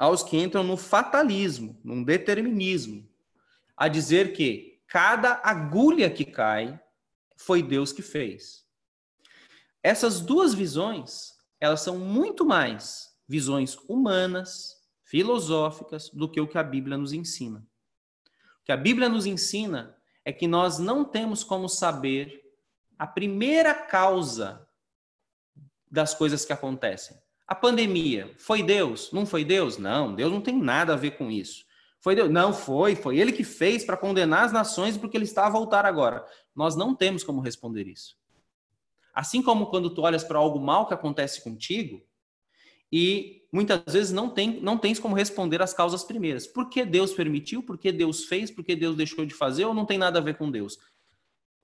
há 0.00 0.08
os 0.08 0.22
que 0.22 0.38
entram 0.38 0.64
no 0.64 0.78
fatalismo, 0.78 1.78
num 1.84 2.02
determinismo, 2.02 3.06
a 3.76 3.86
dizer 3.86 4.32
que 4.32 4.80
cada 4.86 5.42
agulha 5.44 6.08
que 6.08 6.24
cai 6.24 6.80
foi 7.36 7.62
Deus 7.62 7.92
que 7.92 8.00
fez. 8.00 8.64
Essas 9.82 10.18
duas 10.22 10.54
visões, 10.54 11.34
elas 11.60 11.82
são 11.82 11.98
muito 11.98 12.46
mais 12.46 13.14
visões 13.28 13.76
humanas, 13.90 14.80
filosóficas, 15.04 16.08
do 16.08 16.30
que 16.30 16.40
o 16.40 16.48
que 16.48 16.56
a 16.56 16.62
Bíblia 16.62 16.96
nos 16.96 17.12
ensina. 17.12 17.58
O 18.62 18.64
que 18.64 18.72
a 18.72 18.78
Bíblia 18.78 19.06
nos 19.06 19.26
ensina 19.26 19.94
é 20.24 20.32
que 20.32 20.48
nós 20.48 20.78
não 20.78 21.04
temos 21.04 21.44
como 21.44 21.68
saber 21.68 22.42
a 22.98 23.06
primeira 23.06 23.74
causa 23.74 24.66
das 25.90 26.14
coisas 26.14 26.46
que 26.46 26.54
acontecem. 26.54 27.18
A 27.50 27.54
pandemia, 27.56 28.32
foi 28.38 28.62
Deus? 28.62 29.10
Não 29.10 29.26
foi 29.26 29.44
Deus? 29.44 29.76
Não, 29.76 30.14
Deus 30.14 30.32
não 30.32 30.40
tem 30.40 30.56
nada 30.56 30.92
a 30.92 30.96
ver 30.96 31.18
com 31.18 31.28
isso. 31.28 31.64
Foi 31.98 32.14
Deus? 32.14 32.30
Não 32.30 32.52
foi, 32.54 32.94
foi 32.94 33.18
ele 33.18 33.32
que 33.32 33.42
fez 33.42 33.84
para 33.84 33.96
condenar 33.96 34.44
as 34.44 34.52
nações 34.52 34.96
porque 34.96 35.16
ele 35.16 35.24
está 35.24 35.48
a 35.48 35.50
voltar 35.50 35.84
agora. 35.84 36.24
Nós 36.54 36.76
não 36.76 36.94
temos 36.94 37.24
como 37.24 37.40
responder 37.40 37.88
isso. 37.88 38.16
Assim 39.12 39.42
como 39.42 39.66
quando 39.66 39.90
tu 39.90 40.02
olhas 40.02 40.22
para 40.22 40.38
algo 40.38 40.60
mal 40.60 40.86
que 40.86 40.94
acontece 40.94 41.42
contigo 41.42 42.00
e 42.92 43.42
muitas 43.52 43.82
vezes 43.92 44.12
não 44.12 44.30
tem 44.30 44.60
não 44.60 44.78
tens 44.78 45.00
como 45.00 45.16
responder 45.16 45.60
as 45.60 45.74
causas 45.74 46.04
primeiras. 46.04 46.46
Por 46.46 46.68
que 46.68 46.84
Deus 46.84 47.12
permitiu? 47.12 47.64
Por 47.64 47.76
que 47.76 47.90
Deus 47.90 48.26
fez? 48.26 48.48
Por 48.52 48.62
que 48.62 48.76
Deus 48.76 48.94
deixou 48.94 49.26
de 49.26 49.34
fazer? 49.34 49.64
Ou 49.64 49.74
não 49.74 49.84
tem 49.84 49.98
nada 49.98 50.20
a 50.20 50.22
ver 50.22 50.36
com 50.36 50.48
Deus? 50.48 50.78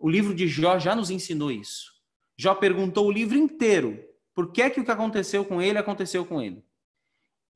O 0.01 0.11
livro 0.11 0.35
de 0.35 0.49
Jó 0.49 0.81
já 0.81 0.97
nos 0.97 1.11
ensinou 1.11 1.53
isso. 1.53 1.93
Jó 2.37 2.57
perguntou 2.57 3.07
o 3.07 3.13
livro 3.13 3.39
inteiro 3.39 4.05
por 4.37 4.53
que, 4.53 4.69
que 4.69 4.81
o 4.81 4.85
que 4.85 4.91
aconteceu 4.91 5.47
com 5.47 5.63
ele 5.63 5.79
aconteceu 5.79 6.27
com 6.27 6.43
ele. 6.43 6.63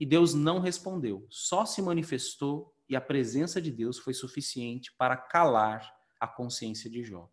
E 0.01 0.07
Deus 0.07 0.33
não 0.33 0.61
respondeu, 0.61 1.27
só 1.29 1.67
se 1.67 1.83
manifestou 1.83 2.75
e 2.89 2.97
a 2.97 3.01
presença 3.03 3.61
de 3.61 3.71
Deus 3.71 3.99
foi 3.99 4.15
suficiente 4.15 4.91
para 4.97 5.15
calar 5.15 5.95
a 6.19 6.27
consciência 6.27 6.89
de 6.89 7.05
Jó. 7.05 7.31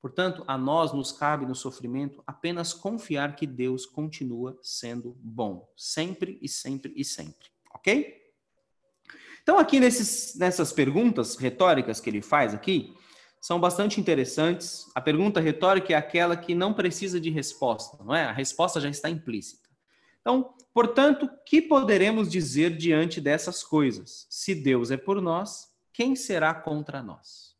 Portanto, 0.00 0.42
a 0.46 0.56
nós 0.56 0.94
nos 0.94 1.12
cabe 1.12 1.44
no 1.44 1.54
sofrimento 1.54 2.22
apenas 2.26 2.72
confiar 2.72 3.36
que 3.36 3.46
Deus 3.46 3.84
continua 3.84 4.58
sendo 4.62 5.14
bom, 5.20 5.70
sempre 5.76 6.38
e 6.40 6.48
sempre 6.48 6.94
e 6.96 7.04
sempre. 7.04 7.48
Ok? 7.74 8.16
Então, 9.42 9.58
aqui 9.58 9.78
nesses, 9.78 10.34
nessas 10.36 10.72
perguntas 10.72 11.36
retóricas 11.36 12.00
que 12.00 12.08
ele 12.08 12.22
faz 12.22 12.54
aqui, 12.54 12.96
são 13.40 13.60
bastante 13.60 14.00
interessantes. 14.00 14.90
A 14.94 15.00
pergunta 15.00 15.40
retórica 15.40 15.92
é 15.92 15.96
aquela 15.96 16.36
que 16.36 16.54
não 16.54 16.74
precisa 16.74 17.20
de 17.20 17.30
resposta, 17.30 18.02
não 18.02 18.14
é? 18.14 18.24
A 18.24 18.32
resposta 18.32 18.80
já 18.80 18.88
está 18.88 19.08
implícita. 19.08 19.68
Então, 20.20 20.54
portanto, 20.74 21.30
que 21.44 21.62
poderemos 21.62 22.28
dizer 22.28 22.76
diante 22.76 23.20
dessas 23.20 23.62
coisas? 23.62 24.26
Se 24.28 24.54
Deus 24.54 24.90
é 24.90 24.96
por 24.96 25.22
nós, 25.22 25.72
quem 25.92 26.16
será 26.16 26.52
contra 26.52 27.02
nós? 27.02 27.56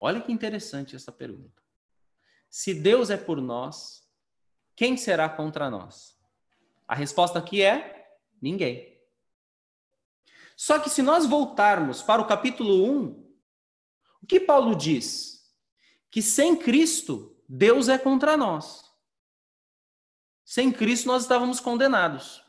Olha 0.00 0.20
que 0.20 0.32
interessante 0.32 0.96
essa 0.96 1.12
pergunta. 1.12 1.62
Se 2.48 2.74
Deus 2.74 3.10
é 3.10 3.16
por 3.16 3.40
nós, 3.40 4.04
quem 4.74 4.96
será 4.96 5.28
contra 5.28 5.70
nós? 5.70 6.18
A 6.88 6.94
resposta 6.94 7.38
aqui 7.38 7.62
é 7.62 8.16
ninguém. 8.42 8.98
Só 10.56 10.78
que 10.78 10.90
se 10.90 11.02
nós 11.02 11.24
voltarmos 11.24 12.02
para 12.02 12.20
o 12.20 12.26
capítulo 12.26 12.84
1, 12.84 13.29
o 14.22 14.26
que 14.26 14.40
Paulo 14.40 14.74
diz? 14.74 15.40
Que 16.10 16.20
sem 16.22 16.56
Cristo, 16.56 17.36
Deus 17.48 17.88
é 17.88 17.98
contra 17.98 18.36
nós. 18.36 18.84
Sem 20.44 20.72
Cristo, 20.72 21.06
nós 21.06 21.22
estávamos 21.22 21.60
condenados. 21.60 22.42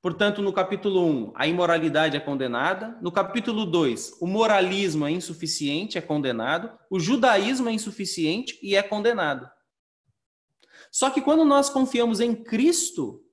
Portanto, 0.00 0.42
no 0.42 0.52
capítulo 0.52 1.06
1, 1.06 1.32
a 1.34 1.46
imoralidade 1.46 2.16
é 2.16 2.20
condenada. 2.20 2.98
No 3.00 3.10
capítulo 3.10 3.64
2, 3.64 4.18
o 4.20 4.26
moralismo 4.26 5.06
é 5.06 5.10
insuficiente, 5.10 5.96
é 5.96 6.00
condenado. 6.00 6.70
O 6.90 7.00
judaísmo 7.00 7.68
é 7.68 7.72
insuficiente 7.72 8.58
e 8.62 8.76
é 8.76 8.82
condenado. 8.82 9.48
Só 10.92 11.10
que 11.10 11.22
quando 11.22 11.44
nós 11.44 11.70
confiamos 11.70 12.20
em 12.20 12.34
Cristo, 12.34 13.24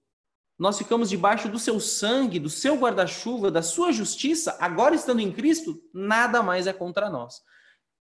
nós 0.57 0.77
ficamos 0.77 1.10
debaixo 1.10 1.49
do 1.49 1.60
seu 1.60 1.79
sangue, 1.79 2.39
do 2.39 2.49
seu 2.49 2.75
guarda-chuva, 2.75 3.51
da 3.51 3.62
sua 3.62 3.91
justiça. 3.91 4.57
Agora, 4.60 4.95
estando 4.95 5.19
em 5.19 5.31
Cristo, 5.31 5.79
nada 5.93 6.41
mais 6.41 6.67
é 6.67 6.73
contra 6.73 7.10
nós. 7.10 7.41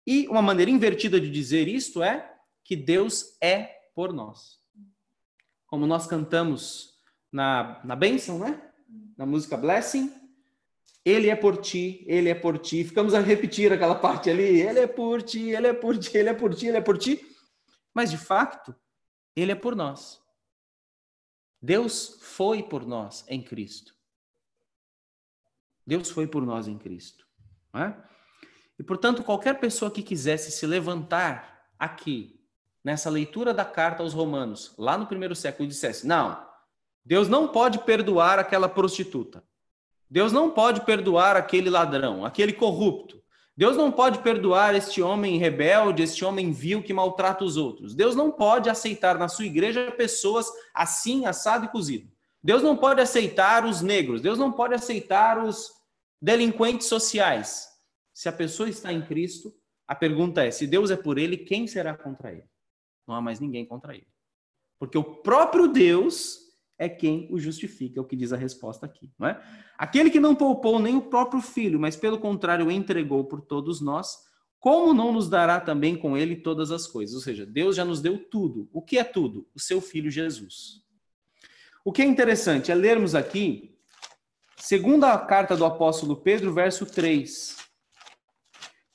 E 0.05 0.27
uma 0.27 0.41
maneira 0.41 0.69
invertida 0.69 1.19
de 1.19 1.29
dizer 1.29 1.67
isto 1.67 2.03
é 2.03 2.37
que 2.63 2.75
Deus 2.75 3.37
é 3.41 3.63
por 3.95 4.13
nós. 4.13 4.59
Como 5.65 5.87
nós 5.87 6.05
cantamos 6.05 6.95
na, 7.31 7.81
na 7.83 7.95
bênção, 7.95 8.39
né? 8.39 8.71
Na 9.17 9.25
música 9.25 9.57
Blessing. 9.57 10.13
Ele 11.03 11.29
é 11.29 11.35
por 11.35 11.57
ti, 11.57 12.03
ele 12.07 12.29
é 12.29 12.35
por 12.35 12.57
ti. 12.57 12.83
Ficamos 12.83 13.13
a 13.13 13.19
repetir 13.19 13.71
aquela 13.71 13.95
parte 13.95 14.29
ali. 14.29 14.61
Ele 14.61 14.79
é 14.79 14.87
por 14.87 15.21
ti, 15.21 15.49
ele 15.49 15.67
é 15.67 15.73
por 15.73 15.97
ti, 15.97 16.17
ele 16.17 16.29
é 16.29 16.33
por 16.33 16.55
ti, 16.55 16.67
ele 16.67 16.77
é 16.77 16.81
por 16.81 16.97
ti. 16.97 17.25
Mas 17.93 18.11
de 18.11 18.17
fato, 18.17 18.75
ele 19.35 19.51
é 19.51 19.55
por 19.55 19.75
nós. 19.75 20.21
Deus 21.61 22.17
foi 22.21 22.63
por 22.63 22.85
nós 22.85 23.25
em 23.27 23.41
Cristo. 23.41 23.95
Deus 25.85 26.09
foi 26.09 26.27
por 26.27 26.45
nós 26.45 26.67
em 26.67 26.77
Cristo. 26.77 27.27
Não 27.73 27.81
é? 27.81 28.09
E, 28.77 28.83
portanto, 28.83 29.23
qualquer 29.23 29.59
pessoa 29.59 29.91
que 29.91 30.03
quisesse 30.03 30.51
se 30.51 30.65
levantar 30.65 31.67
aqui, 31.79 32.39
nessa 32.83 33.09
leitura 33.09 33.53
da 33.53 33.65
carta 33.65 34.03
aos 34.03 34.13
Romanos, 34.13 34.73
lá 34.77 34.97
no 34.97 35.07
primeiro 35.07 35.35
século, 35.35 35.65
e 35.65 35.69
dissesse: 35.69 36.05
não, 36.05 36.37
Deus 37.03 37.27
não 37.27 37.47
pode 37.47 37.79
perdoar 37.79 38.37
aquela 38.37 38.69
prostituta. 38.69 39.43
Deus 40.09 40.31
não 40.31 40.51
pode 40.51 40.81
perdoar 40.81 41.35
aquele 41.35 41.69
ladrão, 41.69 42.23
aquele 42.23 42.53
corrupto. 42.53 43.23
Deus 43.57 43.77
não 43.77 43.91
pode 43.91 44.19
perdoar 44.19 44.75
este 44.75 45.01
homem 45.01 45.37
rebelde, 45.37 46.03
este 46.03 46.25
homem 46.25 46.51
vil 46.51 46.83
que 46.83 46.93
maltrata 46.93 47.43
os 47.43 47.55
outros. 47.55 47.95
Deus 47.95 48.15
não 48.15 48.29
pode 48.29 48.69
aceitar 48.69 49.17
na 49.17 49.29
sua 49.29 49.45
igreja 49.45 49.91
pessoas 49.91 50.51
assim, 50.73 51.25
assado 51.25 51.65
e 51.65 51.69
cozido. 51.69 52.11
Deus 52.43 52.61
não 52.61 52.75
pode 52.75 53.01
aceitar 53.01 53.65
os 53.65 53.81
negros. 53.81 54.21
Deus 54.21 54.37
não 54.37 54.51
pode 54.51 54.73
aceitar 54.73 55.43
os 55.43 55.71
delinquentes 56.21 56.87
sociais. 56.87 57.69
Se 58.15 58.29
a 58.29 58.31
pessoa 58.31 58.69
está 58.69 58.93
em 58.93 59.01
Cristo, 59.01 59.53
a 59.85 59.93
pergunta 59.93 60.41
é: 60.41 60.49
se 60.49 60.65
Deus 60.65 60.89
é 60.89 60.95
por 60.95 61.17
ele, 61.17 61.35
quem 61.35 61.67
será 61.67 61.93
contra 61.93 62.31
ele? 62.31 62.49
Não 63.05 63.13
há 63.13 63.19
mais 63.19 63.41
ninguém 63.41 63.65
contra 63.65 63.93
ele. 63.93 64.07
Porque 64.79 64.97
o 64.97 65.03
próprio 65.03 65.67
Deus 65.67 66.39
é 66.77 66.87
quem 66.87 67.27
o 67.29 67.37
justifica, 67.37 67.99
é 67.99 68.01
o 68.01 68.05
que 68.05 68.15
diz 68.15 68.31
a 68.31 68.37
resposta 68.37 68.85
aqui, 68.85 69.11
não 69.19 69.27
é? 69.27 69.41
Aquele 69.77 70.09
que 70.09 70.19
não 70.19 70.33
poupou 70.33 70.79
nem 70.79 70.95
o 70.95 71.01
próprio 71.01 71.41
filho, 71.41 71.77
mas 71.77 71.97
pelo 71.97 72.17
contrário 72.17 72.71
entregou 72.71 73.25
por 73.25 73.41
todos 73.41 73.81
nós, 73.81 74.17
como 74.61 74.93
não 74.93 75.11
nos 75.11 75.29
dará 75.29 75.59
também 75.59 75.97
com 75.97 76.17
ele 76.17 76.37
todas 76.37 76.71
as 76.71 76.87
coisas? 76.87 77.15
Ou 77.15 77.21
seja, 77.21 77.45
Deus 77.45 77.75
já 77.75 77.83
nos 77.83 78.01
deu 78.01 78.17
tudo. 78.17 78.69
O 78.71 78.81
que 78.81 78.97
é 78.97 79.03
tudo? 79.03 79.45
O 79.53 79.59
seu 79.59 79.81
filho 79.81 80.09
Jesus. 80.09 80.81
O 81.83 81.91
que 81.91 82.01
é 82.01 82.05
interessante 82.05 82.71
é 82.71 82.75
lermos 82.75 83.13
aqui, 83.13 83.77
segunda 84.55 85.17
carta 85.17 85.55
do 85.55 85.65
apóstolo 85.65 86.15
Pedro, 86.15 86.53
verso 86.53 86.85
3 86.85 87.64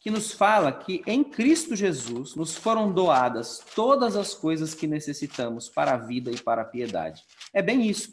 que 0.01 0.11
nos 0.11 0.33
fala 0.33 0.73
que 0.73 1.03
em 1.07 1.23
Cristo 1.23 1.77
Jesus 1.77 2.35
nos 2.35 2.57
foram 2.57 2.91
doadas 2.91 3.61
todas 3.75 4.17
as 4.17 4.35
coisas 4.35 4.75
que 4.75 4.87
necessitamos 4.87 5.69
para 5.69 5.93
a 5.93 5.99
vida 5.99 6.31
e 6.31 6.39
para 6.39 6.63
a 6.63 6.65
piedade. 6.65 7.23
É 7.53 7.61
bem 7.61 7.87
isso. 7.87 8.11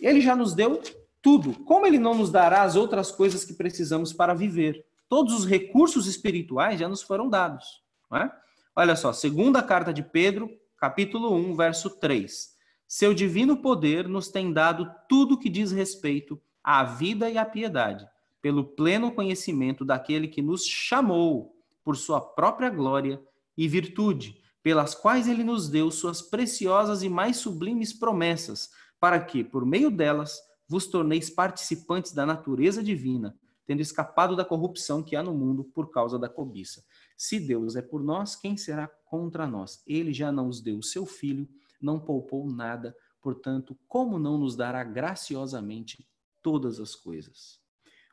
Ele 0.00 0.20
já 0.20 0.34
nos 0.34 0.54
deu 0.54 0.82
tudo. 1.22 1.54
Como 1.64 1.86
ele 1.86 2.00
não 2.00 2.16
nos 2.16 2.30
dará 2.30 2.62
as 2.62 2.74
outras 2.74 3.12
coisas 3.12 3.44
que 3.44 3.54
precisamos 3.54 4.12
para 4.12 4.34
viver? 4.34 4.84
Todos 5.08 5.32
os 5.32 5.46
recursos 5.46 6.08
espirituais 6.08 6.80
já 6.80 6.88
nos 6.88 7.00
foram 7.00 7.30
dados. 7.30 7.64
É? 8.12 8.28
Olha 8.74 8.96
só, 8.96 9.12
segunda 9.12 9.62
carta 9.62 9.92
de 9.92 10.02
Pedro, 10.02 10.50
capítulo 10.76 11.32
1, 11.32 11.54
verso 11.54 11.90
3. 11.90 12.54
Seu 12.88 13.14
divino 13.14 13.58
poder 13.58 14.08
nos 14.08 14.28
tem 14.28 14.52
dado 14.52 14.92
tudo 15.08 15.38
que 15.38 15.48
diz 15.48 15.70
respeito 15.70 16.40
à 16.62 16.82
vida 16.82 17.30
e 17.30 17.38
à 17.38 17.44
piedade 17.44 18.04
pelo 18.44 18.62
pleno 18.62 19.10
conhecimento 19.10 19.86
daquele 19.86 20.28
que 20.28 20.42
nos 20.42 20.66
chamou 20.66 21.56
por 21.82 21.96
sua 21.96 22.20
própria 22.20 22.68
glória 22.68 23.18
e 23.56 23.66
virtude, 23.66 24.38
pelas 24.62 24.94
quais 24.94 25.26
ele 25.26 25.42
nos 25.42 25.70
deu 25.70 25.90
suas 25.90 26.20
preciosas 26.20 27.02
e 27.02 27.08
mais 27.08 27.38
sublimes 27.38 27.94
promessas, 27.94 28.68
para 29.00 29.18
que, 29.18 29.42
por 29.42 29.64
meio 29.64 29.90
delas, 29.90 30.38
vos 30.68 30.86
torneis 30.86 31.30
participantes 31.30 32.12
da 32.12 32.26
natureza 32.26 32.82
divina, 32.82 33.34
tendo 33.64 33.80
escapado 33.80 34.36
da 34.36 34.44
corrupção 34.44 35.02
que 35.02 35.16
há 35.16 35.22
no 35.22 35.32
mundo 35.32 35.64
por 35.64 35.90
causa 35.90 36.18
da 36.18 36.28
cobiça. 36.28 36.84
Se 37.16 37.40
Deus 37.40 37.76
é 37.76 37.80
por 37.80 38.04
nós, 38.04 38.36
quem 38.36 38.58
será 38.58 38.86
contra 39.06 39.46
nós? 39.46 39.82
Ele 39.86 40.12
já 40.12 40.30
não 40.30 40.48
nos 40.48 40.60
deu 40.60 40.76
o 40.76 40.82
seu 40.82 41.06
filho, 41.06 41.48
não 41.80 41.98
poupou 41.98 42.46
nada, 42.46 42.94
portanto, 43.22 43.74
como 43.88 44.18
não 44.18 44.36
nos 44.36 44.54
dará 44.54 44.84
graciosamente 44.84 46.06
todas 46.42 46.78
as 46.78 46.94
coisas? 46.94 47.63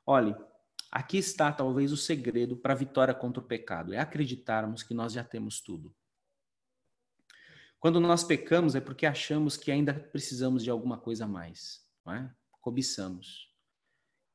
Olhe, 0.06 0.36
aqui 0.92 1.18
está 1.18 1.52
talvez 1.52 1.92
o 1.92 1.98
segredo 1.98 2.58
para 2.58 2.74
a 2.74 2.78
vitória 2.78 3.14
contra 3.14 3.42
o 3.42 3.46
pecado: 3.46 3.94
é 3.94 4.00
acreditarmos 4.00 4.84
que 4.84 4.94
nós 4.94 5.14
já 5.14 5.24
temos 5.24 5.62
tudo. 5.62 5.96
Quando 7.80 8.00
nós 8.00 8.24
pecamos 8.24 8.76
é 8.76 8.82
porque 8.82 9.06
achamos 9.06 9.58
que 9.58 9.72
ainda 9.72 9.94
precisamos 9.94 10.64
de 10.64 10.70
alguma 10.70 11.00
coisa 11.00 11.26
a 11.26 11.28
mais, 11.28 11.84
não 12.06 12.14
é? 12.14 12.36
Cobiçamos. 12.62 13.52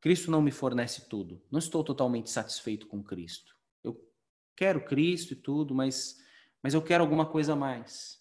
Cristo 0.00 0.30
não 0.30 0.42
me 0.42 0.50
fornece 0.50 1.08
tudo. 1.08 1.42
Não 1.50 1.58
estou 1.58 1.82
totalmente 1.84 2.30
satisfeito 2.30 2.86
com 2.86 3.02
Cristo. 3.02 3.56
Eu 3.82 3.96
quero 4.56 4.84
Cristo 4.84 5.32
e 5.32 5.36
tudo, 5.36 5.74
mas 5.74 6.24
mas 6.62 6.74
eu 6.74 6.82
quero 6.82 7.04
alguma 7.04 7.24
coisa 7.24 7.52
a 7.52 7.56
mais. 7.56 8.20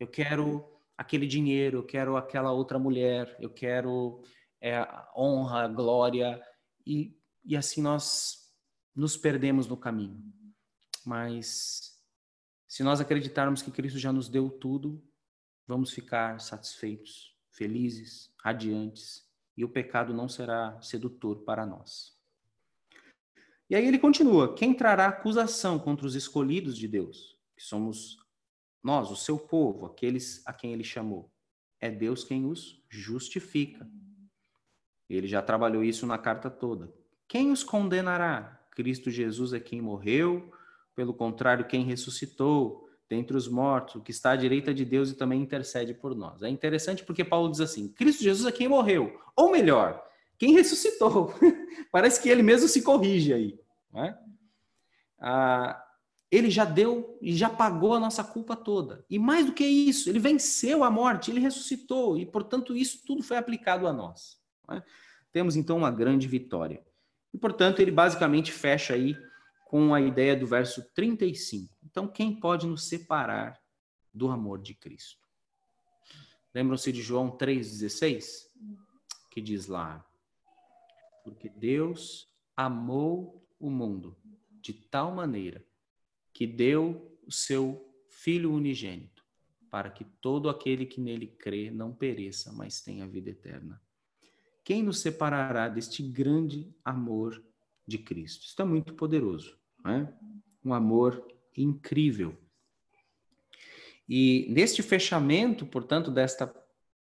Eu 0.00 0.08
quero 0.08 0.68
aquele 0.98 1.24
dinheiro, 1.24 1.78
eu 1.78 1.84
quero 1.84 2.16
aquela 2.16 2.50
outra 2.50 2.80
mulher, 2.80 3.36
eu 3.38 3.48
quero 3.48 4.24
é, 4.60 4.84
honra, 5.16 5.68
glória, 5.68 6.42
e, 6.86 7.18
e 7.44 7.56
assim 7.56 7.82
nós 7.82 8.52
nos 8.94 9.16
perdemos 9.16 9.66
no 9.66 9.76
caminho. 9.76 10.22
Mas 11.04 12.00
se 12.68 12.82
nós 12.82 13.00
acreditarmos 13.00 13.62
que 13.62 13.70
Cristo 13.70 13.98
já 13.98 14.12
nos 14.12 14.28
deu 14.28 14.50
tudo, 14.50 15.02
vamos 15.66 15.90
ficar 15.90 16.40
satisfeitos, 16.40 17.36
felizes, 17.50 18.32
radiantes, 18.42 19.26
e 19.56 19.64
o 19.64 19.68
pecado 19.68 20.12
não 20.12 20.28
será 20.28 20.80
sedutor 20.82 21.44
para 21.44 21.64
nós. 21.64 22.16
E 23.68 23.74
aí 23.74 23.86
ele 23.86 23.98
continua: 23.98 24.54
quem 24.54 24.74
trará 24.74 25.08
acusação 25.08 25.78
contra 25.78 26.06
os 26.06 26.14
escolhidos 26.14 26.76
de 26.76 26.86
Deus, 26.86 27.38
que 27.56 27.62
somos 27.62 28.16
nós, 28.82 29.10
o 29.10 29.16
seu 29.16 29.38
povo, 29.38 29.86
aqueles 29.86 30.46
a 30.46 30.52
quem 30.52 30.72
ele 30.72 30.84
chamou? 30.84 31.32
É 31.80 31.90
Deus 31.90 32.24
quem 32.24 32.46
os 32.46 32.84
justifica. 32.88 33.88
Ele 35.08 35.26
já 35.26 35.40
trabalhou 35.40 35.84
isso 35.84 36.06
na 36.06 36.18
carta 36.18 36.50
toda. 36.50 36.92
Quem 37.28 37.50
os 37.50 37.62
condenará? 37.62 38.60
Cristo 38.72 39.10
Jesus 39.10 39.52
é 39.52 39.60
quem 39.60 39.80
morreu, 39.80 40.52
pelo 40.94 41.14
contrário, 41.14 41.66
quem 41.66 41.84
ressuscitou 41.84 42.86
dentre 43.08 43.36
os 43.36 43.48
mortos, 43.48 44.02
que 44.02 44.10
está 44.10 44.32
à 44.32 44.36
direita 44.36 44.74
de 44.74 44.84
Deus 44.84 45.10
e 45.10 45.14
também 45.14 45.40
intercede 45.40 45.94
por 45.94 46.14
nós. 46.14 46.42
É 46.42 46.48
interessante 46.48 47.04
porque 47.04 47.24
Paulo 47.24 47.50
diz 47.50 47.60
assim: 47.60 47.88
Cristo 47.88 48.22
Jesus 48.22 48.46
é 48.46 48.56
quem 48.56 48.68
morreu, 48.68 49.20
ou 49.34 49.50
melhor, 49.50 50.02
quem 50.38 50.52
ressuscitou. 50.52 51.32
Parece 51.90 52.20
que 52.20 52.28
ele 52.28 52.42
mesmo 52.42 52.68
se 52.68 52.82
corrige 52.82 53.32
aí. 53.32 53.58
É? 53.94 54.14
Ah, 55.18 55.82
ele 56.30 56.50
já 56.50 56.64
deu 56.64 57.16
e 57.22 57.34
já 57.34 57.48
pagou 57.48 57.94
a 57.94 58.00
nossa 58.00 58.22
culpa 58.24 58.56
toda. 58.56 59.04
E 59.08 59.18
mais 59.18 59.46
do 59.46 59.52
que 59.52 59.64
isso, 59.64 60.10
ele 60.10 60.18
venceu 60.18 60.82
a 60.82 60.90
morte, 60.90 61.30
ele 61.30 61.40
ressuscitou, 61.40 62.18
e 62.18 62.26
portanto 62.26 62.76
isso 62.76 63.02
tudo 63.06 63.22
foi 63.22 63.36
aplicado 63.36 63.86
a 63.86 63.92
nós. 63.92 64.38
É? 64.70 64.82
Temos 65.32 65.56
então 65.56 65.76
uma 65.76 65.90
grande 65.90 66.26
vitória. 66.26 66.84
E 67.32 67.38
portanto 67.38 67.80
ele 67.80 67.90
basicamente 67.90 68.52
fecha 68.52 68.94
aí 68.94 69.16
com 69.66 69.92
a 69.92 70.00
ideia 70.00 70.36
do 70.36 70.46
verso 70.46 70.82
35. 70.94 71.76
Então, 71.84 72.06
quem 72.06 72.38
pode 72.38 72.66
nos 72.66 72.88
separar 72.88 73.60
do 74.14 74.28
amor 74.28 74.62
de 74.62 74.74
Cristo? 74.74 75.26
Lembram-se 76.54 76.92
de 76.92 77.02
João 77.02 77.36
3,16? 77.36 78.48
Que 79.30 79.40
diz 79.40 79.66
lá: 79.66 80.06
Porque 81.24 81.48
Deus 81.48 82.32
amou 82.56 83.46
o 83.58 83.68
mundo 83.68 84.16
de 84.62 84.72
tal 84.72 85.12
maneira 85.12 85.64
que 86.32 86.46
deu 86.46 87.18
o 87.26 87.32
seu 87.32 87.82
Filho 88.08 88.52
unigênito, 88.52 89.22
para 89.70 89.90
que 89.90 90.04
todo 90.04 90.48
aquele 90.48 90.86
que 90.86 91.00
nele 91.00 91.26
crê 91.26 91.70
não 91.70 91.92
pereça, 91.92 92.50
mas 92.52 92.80
tenha 92.80 93.06
vida 93.06 93.30
eterna. 93.30 93.80
Quem 94.66 94.82
nos 94.82 94.98
separará 94.98 95.68
deste 95.68 96.02
grande 96.02 96.74
amor 96.84 97.40
de 97.86 97.98
Cristo. 97.98 98.46
Isso 98.46 98.60
é 98.60 98.64
muito 98.64 98.94
poderoso, 98.94 99.56
né? 99.84 100.12
um 100.64 100.74
amor 100.74 101.24
incrível. 101.56 102.36
E 104.08 104.44
neste 104.50 104.82
fechamento, 104.82 105.64
portanto, 105.64 106.10
desta 106.10 106.52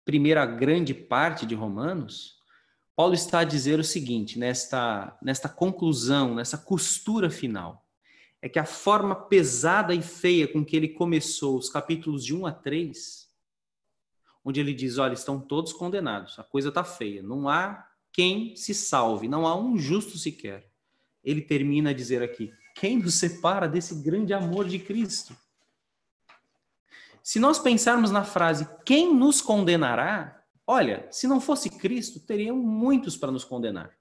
primeira 0.04 0.44
grande 0.44 0.96
parte 0.96 1.46
de 1.46 1.54
Romanos, 1.54 2.40
Paulo 2.96 3.14
está 3.14 3.42
a 3.42 3.44
dizer 3.44 3.80
o 3.80 3.84
seguinte, 3.84 4.40
nesta, 4.40 5.16
nesta 5.22 5.48
conclusão, 5.48 6.34
nessa 6.34 6.58
costura 6.58 7.30
final, 7.30 7.88
é 8.42 8.50
que 8.50 8.58
a 8.58 8.66
forma 8.66 9.14
pesada 9.14 9.94
e 9.94 10.02
feia 10.02 10.48
com 10.48 10.66
que 10.66 10.76
ele 10.76 10.90
começou 10.90 11.60
os 11.60 11.70
capítulos 11.70 12.26
de 12.26 12.34
1 12.34 12.44
a 12.48 12.52
3, 12.52 13.31
onde 14.44 14.60
ele 14.60 14.74
diz: 14.74 14.98
olha, 14.98 15.14
estão 15.14 15.40
todos 15.40 15.74
condenados, 15.74 16.38
a 16.40 16.44
coisa 16.44 16.70
está 16.70 16.84
feia, 16.84 17.22
não 17.22 17.48
há 17.48 17.88
quem 18.12 18.56
se 18.56 18.74
salve, 18.74 19.28
não 19.28 19.48
há 19.48 19.56
um 19.56 19.78
justo 19.78 20.18
sequer 20.18 20.72
ele 21.24 21.42
termina 21.42 21.92
a 21.92 21.94
dizer 21.94 22.22
aqui: 22.22 22.54
quem 22.76 22.98
nos 22.98 23.16
separa 23.16 23.68
desse 23.68 23.96
grande 23.96 24.34
amor 24.34 24.68
de 24.68 24.80
Cristo? 24.80 25.36
Se 27.24 27.40
nós 27.40 27.60
pensarmos 27.60 28.10
na 28.10 28.24
frase 28.24 28.68
quem 28.84 29.14
nos 29.14 29.42
condenará, 29.42 30.44
olha, 30.66 31.08
se 31.12 31.28
não 31.28 31.40
fosse 31.40 31.70
Cristo, 31.70 32.20
teriam 32.20 32.58
muitos 32.58 33.16
para 33.16 33.32
nos 33.32 33.44
condenar. 33.44 33.96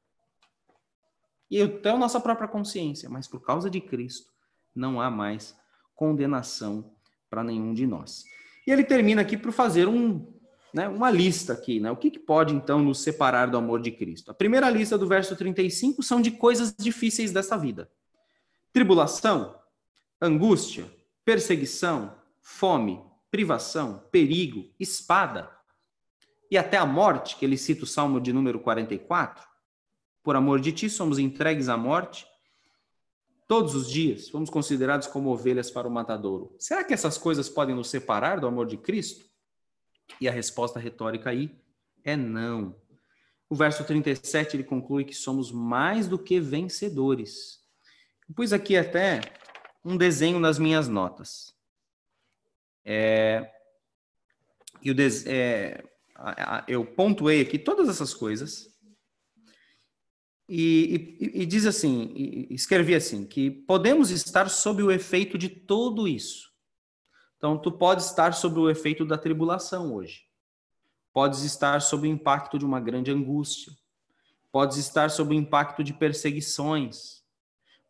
E 1.51 1.61
até 1.61 1.91
a 1.91 1.99
nossa 1.99 2.21
própria 2.21 2.49
consciência, 2.49 3.11
mas 3.11 3.29
por 3.29 3.41
causa 3.41 3.69
de 3.69 3.81
Cristo, 3.81 4.33
não 4.75 5.01
há 5.01 5.11
mais 5.11 5.55
condenação 5.95 6.95
para 7.29 7.45
nenhum 7.45 7.75
de 7.75 7.87
nós. 7.87 8.25
E 8.67 8.71
ele 8.71 8.85
termina 8.85 9.23
aqui 9.23 9.37
por 9.37 9.53
fazer 9.53 9.89
um 9.89 10.27
né, 10.73 10.89
uma 10.89 11.11
lista 11.11 11.53
aqui, 11.53 11.81
né? 11.81 11.91
O 11.91 11.97
que, 11.97 12.11
que, 12.11 12.19
pode 12.19 12.55
então 12.55 12.81
nos 12.81 13.03
separar 13.03 13.51
do 13.51 13.57
amor 13.57 13.81
de 13.81 13.91
Cristo? 13.91 14.31
A 14.31 14.35
primeira 14.35 14.71
lista 14.71 14.97
do 14.97 15.07
verso 15.07 15.35
35 15.35 16.03
são 16.03 16.21
de 16.21 16.31
coisas 16.31 16.75
difíceis 16.79 17.33
dessa 17.33 17.57
vida: 17.59 17.91
tribulação, 18.73 19.59
angústia, 20.21 20.87
perseguição, 21.25 22.15
fome, 22.41 23.03
privação, 23.31 24.05
perigo, 24.11 24.71
espada 24.79 25.51
e 26.51 26.59
até 26.59 26.77
a 26.77 26.87
morte, 26.87 27.37
que 27.37 27.45
ele 27.45 27.57
cita 27.57 27.85
o 27.85 27.87
Salmo 27.87 28.21
de 28.21 28.33
número 28.33 28.61
44. 28.61 29.45
Por 30.23 30.37
amor 30.37 30.61
de 30.61 30.73
ti 30.73 30.91
somos 30.91 31.19
entregues 31.19 31.69
à 31.69 31.77
morte 31.77 32.27
todos 33.51 33.75
os 33.75 33.91
dias, 33.91 34.29
fomos 34.29 34.49
considerados 34.49 35.09
como 35.09 35.29
ovelhas 35.29 35.73
para 35.73 35.89
o 35.89 35.91
matadouro. 35.91 36.55
Será 36.57 36.85
que 36.85 36.95
essas 36.95 37.19
coisas 37.19 37.49
podem 37.49 37.75
nos 37.75 37.91
separar 37.91 38.39
do 38.39 38.47
amor 38.47 38.65
de 38.65 38.77
Cristo? 38.77 39.29
E 40.21 40.29
a 40.29 40.31
resposta 40.31 40.79
retórica 40.79 41.31
aí 41.31 41.61
é 42.05 42.15
não. 42.15 42.81
O 43.49 43.57
verso 43.57 43.83
37 43.83 44.55
ele 44.57 44.63
conclui 44.63 45.05
que 45.05 45.15
somos 45.15 45.51
mais 45.51 46.07
do 46.07 46.17
que 46.17 46.39
vencedores. 46.39 47.59
Eu 48.29 48.37
pus 48.37 48.53
aqui 48.53 48.77
até 48.77 49.21
um 49.85 49.97
desenho 49.97 50.39
nas 50.39 50.57
minhas 50.57 50.87
notas. 50.87 51.53
É, 52.85 53.51
e 54.81 54.93
o 54.93 54.95
des, 54.95 55.27
é, 55.27 55.83
eu 56.69 56.85
pontuei 56.85 57.41
aqui 57.41 57.59
todas 57.59 57.89
essas 57.89 58.15
coisas 58.15 58.70
e, 60.51 61.43
e, 61.43 61.47
diz 61.47 61.65
assim, 61.65 62.13
e, 62.15 62.55
escrevi 62.55 62.95
assim, 62.95 63.25
que 63.25 63.51
podemos 63.51 64.11
estar 64.11 64.51
sob 64.51 64.83
o 64.83 64.91
efeito 64.91 65.39
de 65.39 65.49
tudo 65.49 66.09
isso 66.09 66.51
então, 67.41 67.57
tu 67.57 67.73
podes 67.73 68.05
estar 68.05 68.35
sob 68.35 68.61
o 68.61 68.69
efeito 68.69 69.03
da 69.03 69.17
tribulação 69.17 69.95
hoje. 69.95 70.27
Podes 71.11 71.41
estar 71.41 71.81
sob 71.81 72.07
o 72.07 72.11
impacto 72.11 72.59
de 72.59 72.67
uma 72.67 72.79
grande 72.79 73.11
angústia. 73.11 73.73
Podes 74.53 74.77
estar 74.77 75.11
sob 75.11 75.35
o 75.35 75.39
impacto 75.39 75.83
de 75.83 75.95
perseguições. 75.95 77.25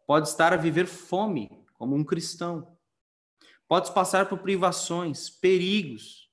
Podes 0.06 0.30
estar 0.30 0.52
a 0.52 0.56
viver 0.56 0.86
fome 0.86 1.50
como 1.74 1.96
um 1.96 2.04
cristão. 2.04 2.78
Podes 3.66 3.90
passar 3.90 4.28
por 4.28 4.38
privações, 4.38 5.28
perigos. 5.28 6.30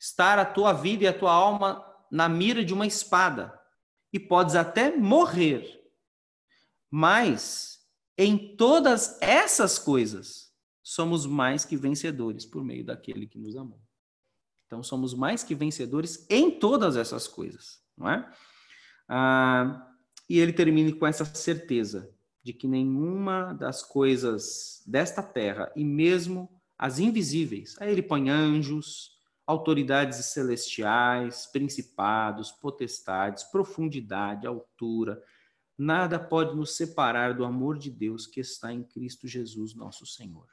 Estar 0.00 0.38
a 0.38 0.44
tua 0.46 0.72
vida 0.72 1.04
e 1.04 1.06
a 1.06 1.12
tua 1.12 1.32
alma 1.32 1.84
na 2.10 2.26
mira 2.26 2.64
de 2.64 2.72
uma 2.72 2.86
espada. 2.86 3.52
E 4.16 4.18
podes 4.18 4.54
até 4.54 4.96
morrer. 4.96 5.78
Mas 6.90 7.86
em 8.16 8.56
todas 8.56 9.20
essas 9.20 9.78
coisas, 9.78 10.50
somos 10.82 11.26
mais 11.26 11.66
que 11.66 11.76
vencedores 11.76 12.46
por 12.46 12.64
meio 12.64 12.82
daquele 12.82 13.26
que 13.26 13.38
nos 13.38 13.54
amou. 13.58 13.78
Então, 14.64 14.82
somos 14.82 15.12
mais 15.12 15.44
que 15.44 15.54
vencedores 15.54 16.24
em 16.30 16.50
todas 16.50 16.96
essas 16.96 17.28
coisas, 17.28 17.78
não 17.94 18.08
é? 18.08 18.32
Ah, 19.06 19.86
e 20.30 20.38
ele 20.38 20.54
termina 20.54 20.90
com 20.96 21.06
essa 21.06 21.26
certeza 21.26 22.10
de 22.42 22.54
que 22.54 22.66
nenhuma 22.66 23.52
das 23.52 23.82
coisas 23.82 24.82
desta 24.86 25.22
terra, 25.22 25.70
e 25.76 25.84
mesmo 25.84 26.48
as 26.78 26.98
invisíveis, 26.98 27.76
aí 27.78 27.92
ele 27.92 28.02
põe 28.02 28.30
anjos, 28.30 29.15
autoridades 29.46 30.24
celestiais, 30.26 31.46
principados, 31.46 32.50
potestades, 32.50 33.44
profundidade, 33.44 34.46
altura, 34.46 35.22
nada 35.78 36.18
pode 36.18 36.56
nos 36.56 36.76
separar 36.76 37.34
do 37.34 37.44
amor 37.44 37.78
de 37.78 37.90
Deus 37.90 38.26
que 38.26 38.40
está 38.40 38.72
em 38.72 38.82
Cristo 38.82 39.28
Jesus, 39.28 39.74
nosso 39.74 40.04
Senhor. 40.04 40.48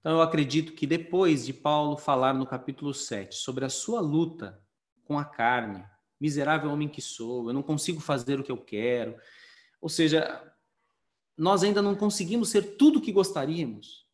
Então, 0.00 0.12
eu 0.12 0.22
acredito 0.22 0.72
que 0.72 0.86
depois 0.86 1.46
de 1.46 1.52
Paulo 1.52 1.96
falar 1.96 2.34
no 2.34 2.46
capítulo 2.46 2.92
7 2.92 3.36
sobre 3.36 3.64
a 3.64 3.68
sua 3.68 4.00
luta 4.00 4.60
com 5.04 5.18
a 5.18 5.24
carne, 5.24 5.84
miserável 6.20 6.70
homem 6.70 6.88
que 6.88 7.00
sou, 7.00 7.48
eu 7.48 7.54
não 7.54 7.62
consigo 7.62 8.00
fazer 8.00 8.40
o 8.40 8.42
que 8.42 8.50
eu 8.50 8.58
quero, 8.58 9.16
ou 9.80 9.88
seja, 9.88 10.42
nós 11.36 11.62
ainda 11.62 11.80
não 11.82 11.94
conseguimos 11.94 12.48
ser 12.48 12.76
tudo 12.76 12.98
o 12.98 13.02
que 13.02 13.12
gostaríamos, 13.12 14.06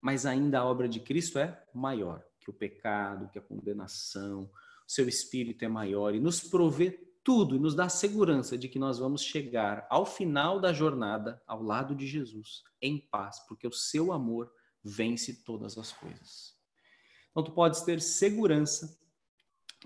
mas 0.00 0.26
ainda 0.26 0.60
a 0.60 0.64
obra 0.64 0.88
de 0.88 0.98
Cristo 0.98 1.38
é 1.38 1.62
maior 1.72 2.27
que 2.48 2.50
o 2.50 2.52
pecado, 2.54 3.28
que 3.30 3.38
a 3.38 3.42
condenação, 3.42 4.44
o 4.44 4.90
seu 4.90 5.06
espírito 5.06 5.64
é 5.64 5.68
maior 5.68 6.14
e 6.14 6.20
nos 6.20 6.40
provê 6.40 6.90
tudo 7.22 7.56
e 7.56 7.58
nos 7.58 7.74
dá 7.74 7.84
a 7.84 7.90
segurança 7.90 8.56
de 8.56 8.68
que 8.68 8.78
nós 8.78 8.98
vamos 8.98 9.22
chegar 9.22 9.86
ao 9.90 10.06
final 10.06 10.58
da 10.58 10.72
jornada 10.72 11.42
ao 11.46 11.62
lado 11.62 11.94
de 11.94 12.06
Jesus 12.06 12.62
em 12.80 12.98
paz, 12.98 13.40
porque 13.46 13.66
o 13.66 13.72
seu 13.72 14.12
amor 14.12 14.50
vence 14.82 15.44
todas 15.44 15.76
as 15.76 15.92
coisas. 15.92 16.56
Então 17.30 17.42
tu 17.42 17.52
podes 17.52 17.82
ter 17.82 18.00
segurança 18.00 18.98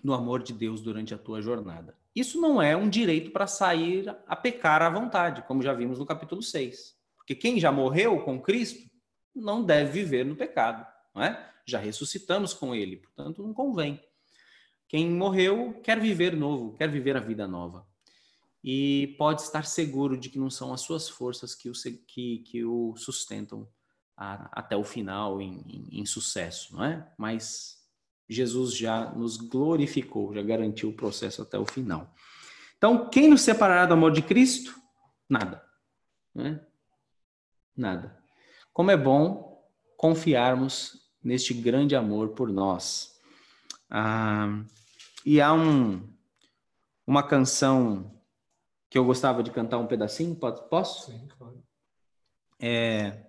no 0.05 0.15
amor 0.15 0.43
de 0.43 0.53
Deus 0.53 0.81
durante 0.81 1.13
a 1.13 1.19
tua 1.19 1.43
jornada. 1.43 1.99
Isso 2.15 2.41
não 2.41 2.63
é 2.63 2.77
um 2.77 2.89
direito 2.89 3.33
para 3.33 3.47
sair 3.47 4.09
a 4.27 4.37
pecar 4.37 4.83
à 4.83 4.91
vontade, 4.91 5.43
como 5.49 5.63
já 5.63 5.73
vimos 5.73 5.99
no 5.99 6.07
capítulo 6.07 6.43
6. 6.43 6.97
Porque 7.17 7.35
quem 7.35 7.59
já 7.59 7.73
morreu 7.73 8.21
com 8.21 8.41
Cristo 8.41 8.89
não 9.35 9.65
deve 9.65 9.91
viver 10.03 10.25
no 10.25 10.37
pecado, 10.37 10.87
não 11.15 11.23
é? 11.23 11.51
Já 11.67 11.79
ressuscitamos 11.79 12.53
com 12.53 12.75
ele, 12.75 12.97
portanto 12.97 13.43
não 13.43 13.53
convém. 13.55 14.03
Quem 14.89 15.11
morreu 15.11 15.81
quer 15.83 15.99
viver 15.99 16.37
novo, 16.37 16.75
quer 16.75 16.89
viver 16.89 17.17
a 17.17 17.21
vida 17.21 17.47
nova. 17.47 17.87
E 18.63 19.15
pode 19.19 19.43
estar 19.43 19.65
seguro 19.65 20.17
de 20.17 20.29
que 20.29 20.39
não 20.39 20.51
são 20.51 20.73
as 20.73 20.83
suas 20.83 21.09
forças 21.09 21.55
que 21.55 21.69
o, 21.69 21.73
que, 22.07 22.39
que 22.39 22.65
o 22.65 22.95
sustentam 22.97 23.69
a, 24.17 24.61
até 24.61 24.77
o 24.77 24.85
final 24.85 25.41
em, 25.41 25.65
em, 25.67 26.01
em 26.01 26.07
sucesso, 26.07 26.77
não 26.77 26.85
é? 26.85 27.11
Mas 27.19 27.83
Jesus 28.29 28.77
já 28.77 29.11
nos 29.11 29.37
glorificou, 29.37 30.33
já 30.35 30.43
garantiu 30.43 30.91
o 30.91 30.97
processo 30.97 31.43
até 31.43 31.59
o 31.59 31.67
final. 31.67 32.15
Então, 32.77 33.09
quem 33.09 33.29
nos 33.29 33.43
separará 33.43 33.87
do 33.87 33.95
amor 33.95 34.13
de 34.13 34.23
Cristo? 34.23 34.75
Nada. 35.29 35.65
Né? 36.35 36.61
Nada. 37.77 38.19
Como 38.73 38.91
é 38.91 38.97
bom 38.97 39.65
confiarmos 39.97 41.02
neste 41.23 41.55
grande 41.55 41.95
amor 41.95 42.31
por 42.31 42.49
nós. 42.49 43.19
Ah, 43.91 44.63
e 45.25 45.41
há 45.41 45.53
um, 45.53 46.03
uma 47.07 47.23
canção 47.23 48.11
que 48.91 48.99
eu 48.99 49.05
gostava 49.05 49.43
de 49.43 49.51
cantar 49.51 49.79
um 49.79 49.87
pedacinho, 49.87 50.35
posso? 50.35 51.11
Sim, 51.11 51.29
claro. 51.39 51.63
É, 52.61 53.27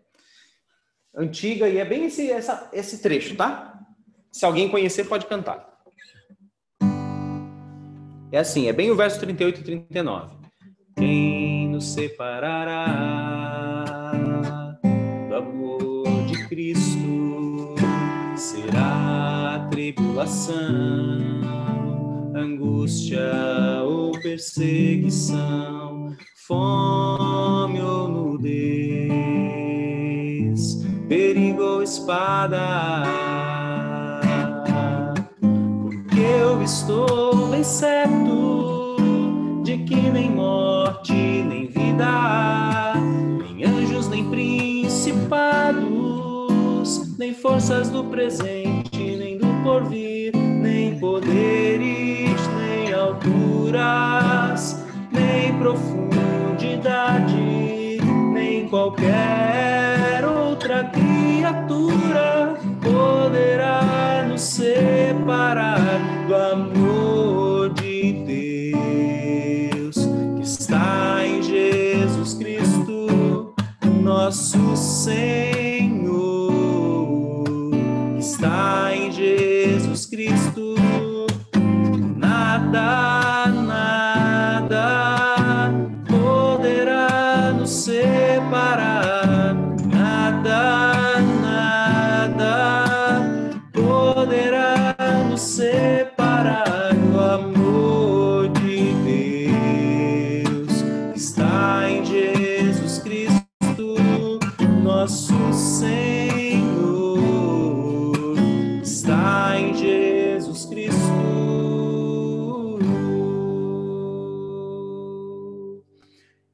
antiga 1.15 1.69
e 1.69 1.77
é 1.77 1.85
bem 1.85 2.05
esse, 2.05 2.29
essa, 2.29 2.69
esse 2.73 3.01
trecho, 3.01 3.35
tá? 3.35 3.79
Se 4.31 4.45
alguém 4.45 4.69
conhecer, 4.69 5.05
pode 5.05 5.25
cantar. 5.25 5.73
É 8.31 8.39
assim, 8.39 8.67
é 8.67 8.73
bem 8.73 8.89
o 8.89 8.95
verso 8.95 9.19
38 9.19 9.61
e 9.61 9.63
39. 9.63 10.35
Quem 10.97 11.69
nos 11.69 11.85
separará 11.85 13.82
tribulação, 19.74 20.55
angústia 22.36 23.82
ou 23.84 24.11
perseguição, 24.21 26.15
fome 26.47 27.82
ou 27.82 28.07
nudez, 28.07 28.53
perigo 31.07 31.63
ou 31.63 31.84
espada. 31.84 33.03
Estou 36.63 37.47
bem 37.49 37.63
certo 37.63 38.95
de 39.63 39.78
que 39.80 40.09
nem 40.09 40.32
morte, 40.32 41.13
nem 41.13 41.67
vida, 41.67 42.93
nem 42.95 43.65
anjos, 43.65 44.07
nem 44.07 44.30
principados, 44.30 45.84
nem 47.17 47.34
forças 47.34 47.89
do 47.89 48.05
presente, 48.05 48.72
nem 49.64 49.64
do 49.64 49.64
porvir, 49.64 50.36
nem 50.36 50.99
poderes, 50.99 52.47
nem 52.57 52.93
alturas, 52.93 54.84
nem 55.11 55.57
profundidade, 55.57 57.97
nem 58.34 58.68
qualquer 58.68 60.26
outra 60.26 60.84
criatura 60.86 62.55
poderá 62.82 64.26
nos 64.28 64.41
separar 64.41 65.80
do 66.28 66.36
amor 66.36 67.74
de 67.74 68.24
Deus 69.72 69.95
que 70.36 70.43
está 70.43 71.26
em 71.26 71.41
Jesus 71.41 72.34
Cristo, 72.34 73.53
nosso 74.01 74.76
Senhor, 74.76 76.03
está 78.18 78.92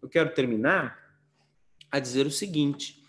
eu 0.09 0.11
quero 0.11 0.33
terminar 0.33 0.97
a 1.91 1.99
dizer 1.99 2.25
o 2.25 2.31
seguinte, 2.31 3.05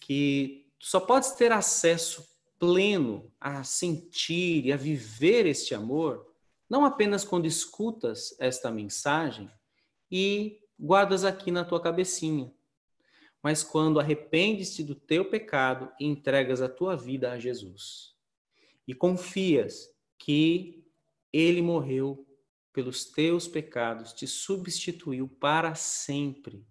que 0.00 0.66
só 0.80 0.98
podes 0.98 1.30
ter 1.30 1.52
acesso 1.52 2.26
pleno 2.58 3.32
a 3.40 3.62
sentir 3.62 4.66
e 4.66 4.72
a 4.72 4.76
viver 4.76 5.46
este 5.46 5.76
amor, 5.76 6.26
não 6.68 6.84
apenas 6.84 7.24
quando 7.24 7.46
escutas 7.46 8.36
esta 8.40 8.68
mensagem 8.68 9.48
e 10.10 10.60
guardas 10.78 11.24
aqui 11.24 11.52
na 11.52 11.64
tua 11.64 11.80
cabecinha, 11.80 12.52
mas 13.40 13.62
quando 13.62 14.00
arrependes-te 14.00 14.82
do 14.82 14.96
teu 14.96 15.24
pecado 15.24 15.88
e 16.00 16.06
entregas 16.06 16.60
a 16.60 16.68
tua 16.68 16.96
vida 16.96 17.30
a 17.30 17.38
Jesus. 17.38 18.16
E 18.88 18.92
confias 18.92 19.88
que 20.18 20.84
ele 21.32 21.62
morreu 21.62 22.26
pelos 22.72 23.04
teus 23.04 23.48
pecados, 23.48 24.12
te 24.12 24.26
substituiu 24.26 25.28
para 25.28 25.74
sempre. 25.74 26.66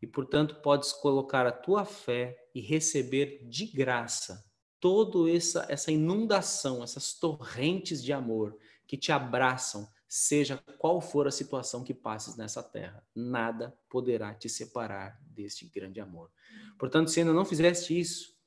E, 0.00 0.06
portanto, 0.06 0.56
podes 0.56 0.92
colocar 0.92 1.46
a 1.46 1.52
tua 1.52 1.84
fé 1.84 2.36
e 2.54 2.60
receber 2.60 3.46
de 3.48 3.66
graça 3.66 4.44
toda 4.80 5.30
essa, 5.30 5.64
essa 5.70 5.90
inundação, 5.90 6.82
essas 6.82 7.14
torrentes 7.14 8.04
de 8.04 8.12
amor 8.12 8.58
que 8.86 8.98
te 8.98 9.10
abraçam, 9.10 9.88
seja 10.06 10.62
qual 10.78 11.00
for 11.00 11.26
a 11.26 11.30
situação 11.30 11.82
que 11.82 11.94
passes 11.94 12.36
nessa 12.36 12.62
terra. 12.62 13.02
Nada 13.14 13.74
poderá 13.88 14.34
te 14.34 14.46
separar 14.48 15.18
deste 15.22 15.64
grande 15.66 16.00
amor. 16.00 16.30
Portanto, 16.78 17.10
se 17.10 17.20
ainda 17.20 17.32
não 17.32 17.46
fizeste 17.46 17.98
isso, 17.98 18.38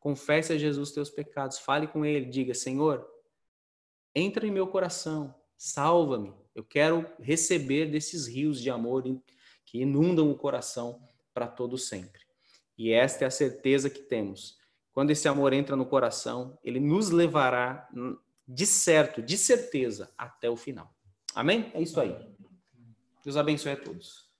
confesse 0.00 0.52
a 0.52 0.58
Jesus 0.58 0.92
teus 0.92 1.10
pecados, 1.10 1.58
fale 1.58 1.86
com 1.86 2.04
ele, 2.04 2.24
diga: 2.24 2.54
Senhor, 2.54 3.06
entra 4.14 4.46
em 4.46 4.50
meu 4.50 4.66
coração, 4.66 5.34
salva-me, 5.56 6.34
eu 6.54 6.64
quero 6.64 7.06
receber 7.18 7.90
desses 7.90 8.26
rios 8.26 8.60
de 8.60 8.70
amor 8.70 9.02
que 9.64 9.80
inundam 9.80 10.30
o 10.30 10.36
coração 10.36 11.00
para 11.32 11.46
todo 11.46 11.78
sempre. 11.78 12.22
E 12.76 12.92
esta 12.92 13.24
é 13.24 13.26
a 13.26 13.30
certeza 13.30 13.88
que 13.88 14.00
temos. 14.00 14.58
Quando 14.92 15.10
esse 15.10 15.26
amor 15.28 15.52
entra 15.52 15.76
no 15.76 15.86
coração, 15.86 16.58
ele 16.62 16.80
nos 16.80 17.10
levará 17.10 17.88
de 18.46 18.66
certo, 18.66 19.22
de 19.22 19.38
certeza, 19.38 20.12
até 20.18 20.50
o 20.50 20.56
final. 20.56 20.94
Amém? 21.34 21.70
É 21.74 21.80
isso 21.80 21.98
aí. 22.00 22.14
Deus 23.24 23.36
abençoe 23.36 23.72
a 23.72 23.76
todos. 23.76 24.31